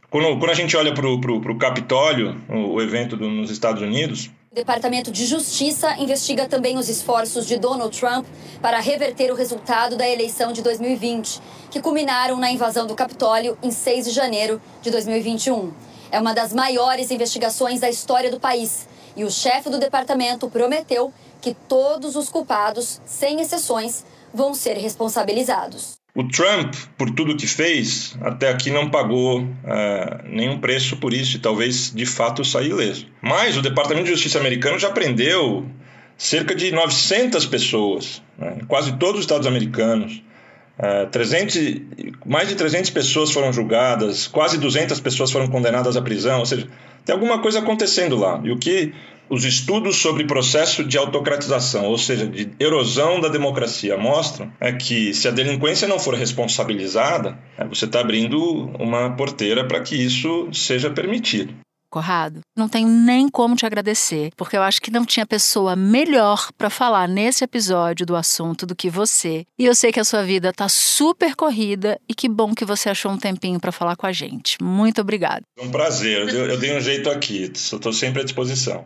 Quando, 0.09 0.39
quando 0.39 0.51
a 0.51 0.55
gente 0.55 0.77
olha 0.77 0.93
para 0.93 1.05
o 1.09 1.57
Capitólio, 1.57 2.37
o, 2.47 2.75
o 2.75 2.81
evento 2.81 3.17
do, 3.17 3.29
nos 3.29 3.51
Estados 3.51 3.81
Unidos, 3.81 4.31
Departamento 4.55 5.11
de 5.11 5.25
Justiça 5.25 5.97
investiga 5.97 6.47
também 6.47 6.77
os 6.77 6.87
esforços 6.87 7.45
de 7.45 7.57
Donald 7.57 7.99
Trump 7.99 8.25
para 8.61 8.79
reverter 8.79 9.29
o 9.29 9.35
resultado 9.35 9.97
da 9.97 10.07
eleição 10.07 10.53
de 10.53 10.61
2020, 10.61 11.41
que 11.69 11.81
culminaram 11.81 12.37
na 12.37 12.49
invasão 12.49 12.87
do 12.87 12.95
Capitólio 12.95 13.57
em 13.61 13.69
6 13.69 14.05
de 14.05 14.11
janeiro 14.11 14.61
de 14.81 14.89
2021. 14.89 15.73
É 16.09 16.21
uma 16.21 16.33
das 16.33 16.53
maiores 16.53 17.11
investigações 17.11 17.81
da 17.81 17.89
história 17.89 18.31
do 18.31 18.39
país 18.39 18.87
e 19.13 19.25
o 19.25 19.29
chefe 19.29 19.69
do 19.69 19.77
departamento 19.77 20.49
prometeu 20.49 21.13
que 21.41 21.53
todos 21.53 22.15
os 22.15 22.29
culpados, 22.29 23.01
sem 23.05 23.41
exceções, 23.41 24.05
vão 24.33 24.53
ser 24.53 24.77
responsabilizados. 24.77 25.94
O 26.15 26.23
Trump, 26.23 26.73
por 26.97 27.11
tudo 27.11 27.35
que 27.35 27.45
fez, 27.45 28.17
até 28.21 28.49
aqui 28.49 28.71
não 28.71 28.89
pagou 28.89 29.41
uh, 29.41 29.47
nenhum 30.23 30.57
preço 30.59 30.95
por 30.95 31.13
isso 31.13 31.35
e 31.35 31.39
talvez 31.39 31.91
de 31.93 32.05
fato 32.05 32.45
saia 32.45 32.69
ileso. 32.69 33.05
Mas 33.21 33.57
o 33.57 33.61
Departamento 33.61 34.05
de 34.05 34.11
Justiça 34.11 34.39
americano 34.39 34.79
já 34.79 34.89
prendeu 34.91 35.65
cerca 36.17 36.55
de 36.55 36.71
900 36.71 37.45
pessoas, 37.47 38.21
né, 38.37 38.59
quase 38.65 38.93
todos 38.93 39.15
os 39.15 39.25
estados 39.25 39.45
americanos, 39.45 40.23
É, 40.77 41.05
300, 41.05 41.55
mais 42.25 42.49
de 42.49 42.55
300 42.55 42.89
pessoas 42.89 43.31
foram 43.31 43.53
julgadas, 43.53 44.27
quase 44.27 44.57
200 44.57 44.99
pessoas 44.99 45.31
foram 45.31 45.47
condenadas 45.47 45.95
à 45.95 46.01
prisão, 46.01 46.39
ou 46.39 46.45
seja, 46.45 46.67
tem 47.05 47.13
alguma 47.13 47.39
coisa 47.39 47.59
acontecendo 47.59 48.17
lá. 48.17 48.41
E 48.43 48.51
o 48.51 48.57
que 48.57 48.93
os 49.29 49.43
estudos 49.43 49.97
sobre 49.97 50.25
processo 50.25 50.83
de 50.83 50.97
autocratização, 50.97 51.85
ou 51.85 51.97
seja, 51.97 52.27
de 52.27 52.51
erosão 52.59 53.19
da 53.19 53.27
democracia, 53.27 53.97
mostram 53.97 54.51
é 54.59 54.71
que 54.71 55.13
se 55.13 55.27
a 55.27 55.31
delinquência 55.31 55.87
não 55.87 55.99
for 55.99 56.13
responsabilizada, 56.13 57.37
é, 57.57 57.65
você 57.65 57.85
está 57.85 57.99
abrindo 57.99 58.39
uma 58.79 59.09
porteira 59.15 59.67
para 59.67 59.81
que 59.81 59.95
isso 59.95 60.49
seja 60.53 60.89
permitido. 60.89 61.53
Corrado, 61.89 62.41
não 62.57 62.67
tenho 62.67 62.89
nem 62.89 63.29
como 63.29 63.55
te 63.55 63.65
agradecer, 63.65 64.31
porque 64.35 64.57
eu 64.57 64.61
acho 64.61 64.81
que 64.81 64.91
não 64.91 65.05
tinha 65.05 65.25
pessoa 65.25 65.77
melhor 65.77 66.49
para 66.57 66.69
falar 66.69 67.07
nesse 67.07 67.43
episódio 67.45 68.05
do 68.05 68.17
assunto 68.17 68.65
do 68.65 68.75
que 68.75 68.89
você. 68.89 69.45
E 69.57 69.63
eu 69.63 69.73
sei 69.73 69.93
que 69.93 69.99
a 69.99 70.03
sua 70.03 70.21
vida 70.21 70.51
tá 70.51 70.67
super 70.67 71.35
corrida 71.37 71.97
e 72.09 72.13
que 72.13 72.27
bom 72.27 72.53
que 72.53 72.65
você 72.65 72.89
achou 72.89 73.13
um 73.13 73.17
tempinho 73.17 73.61
para 73.61 73.71
falar 73.71 73.95
com 73.95 74.05
a 74.05 74.11
gente. 74.11 74.57
Muito 74.61 74.99
obrigada. 74.99 75.43
É 75.57 75.63
um 75.63 75.71
prazer, 75.71 76.27
eu, 76.27 76.49
eu 76.49 76.57
dei 76.57 76.75
um 76.75 76.81
jeito 76.81 77.09
aqui, 77.09 77.49
estou 77.53 77.93
sempre 77.93 78.23
à 78.23 78.25
disposição. 78.25 78.85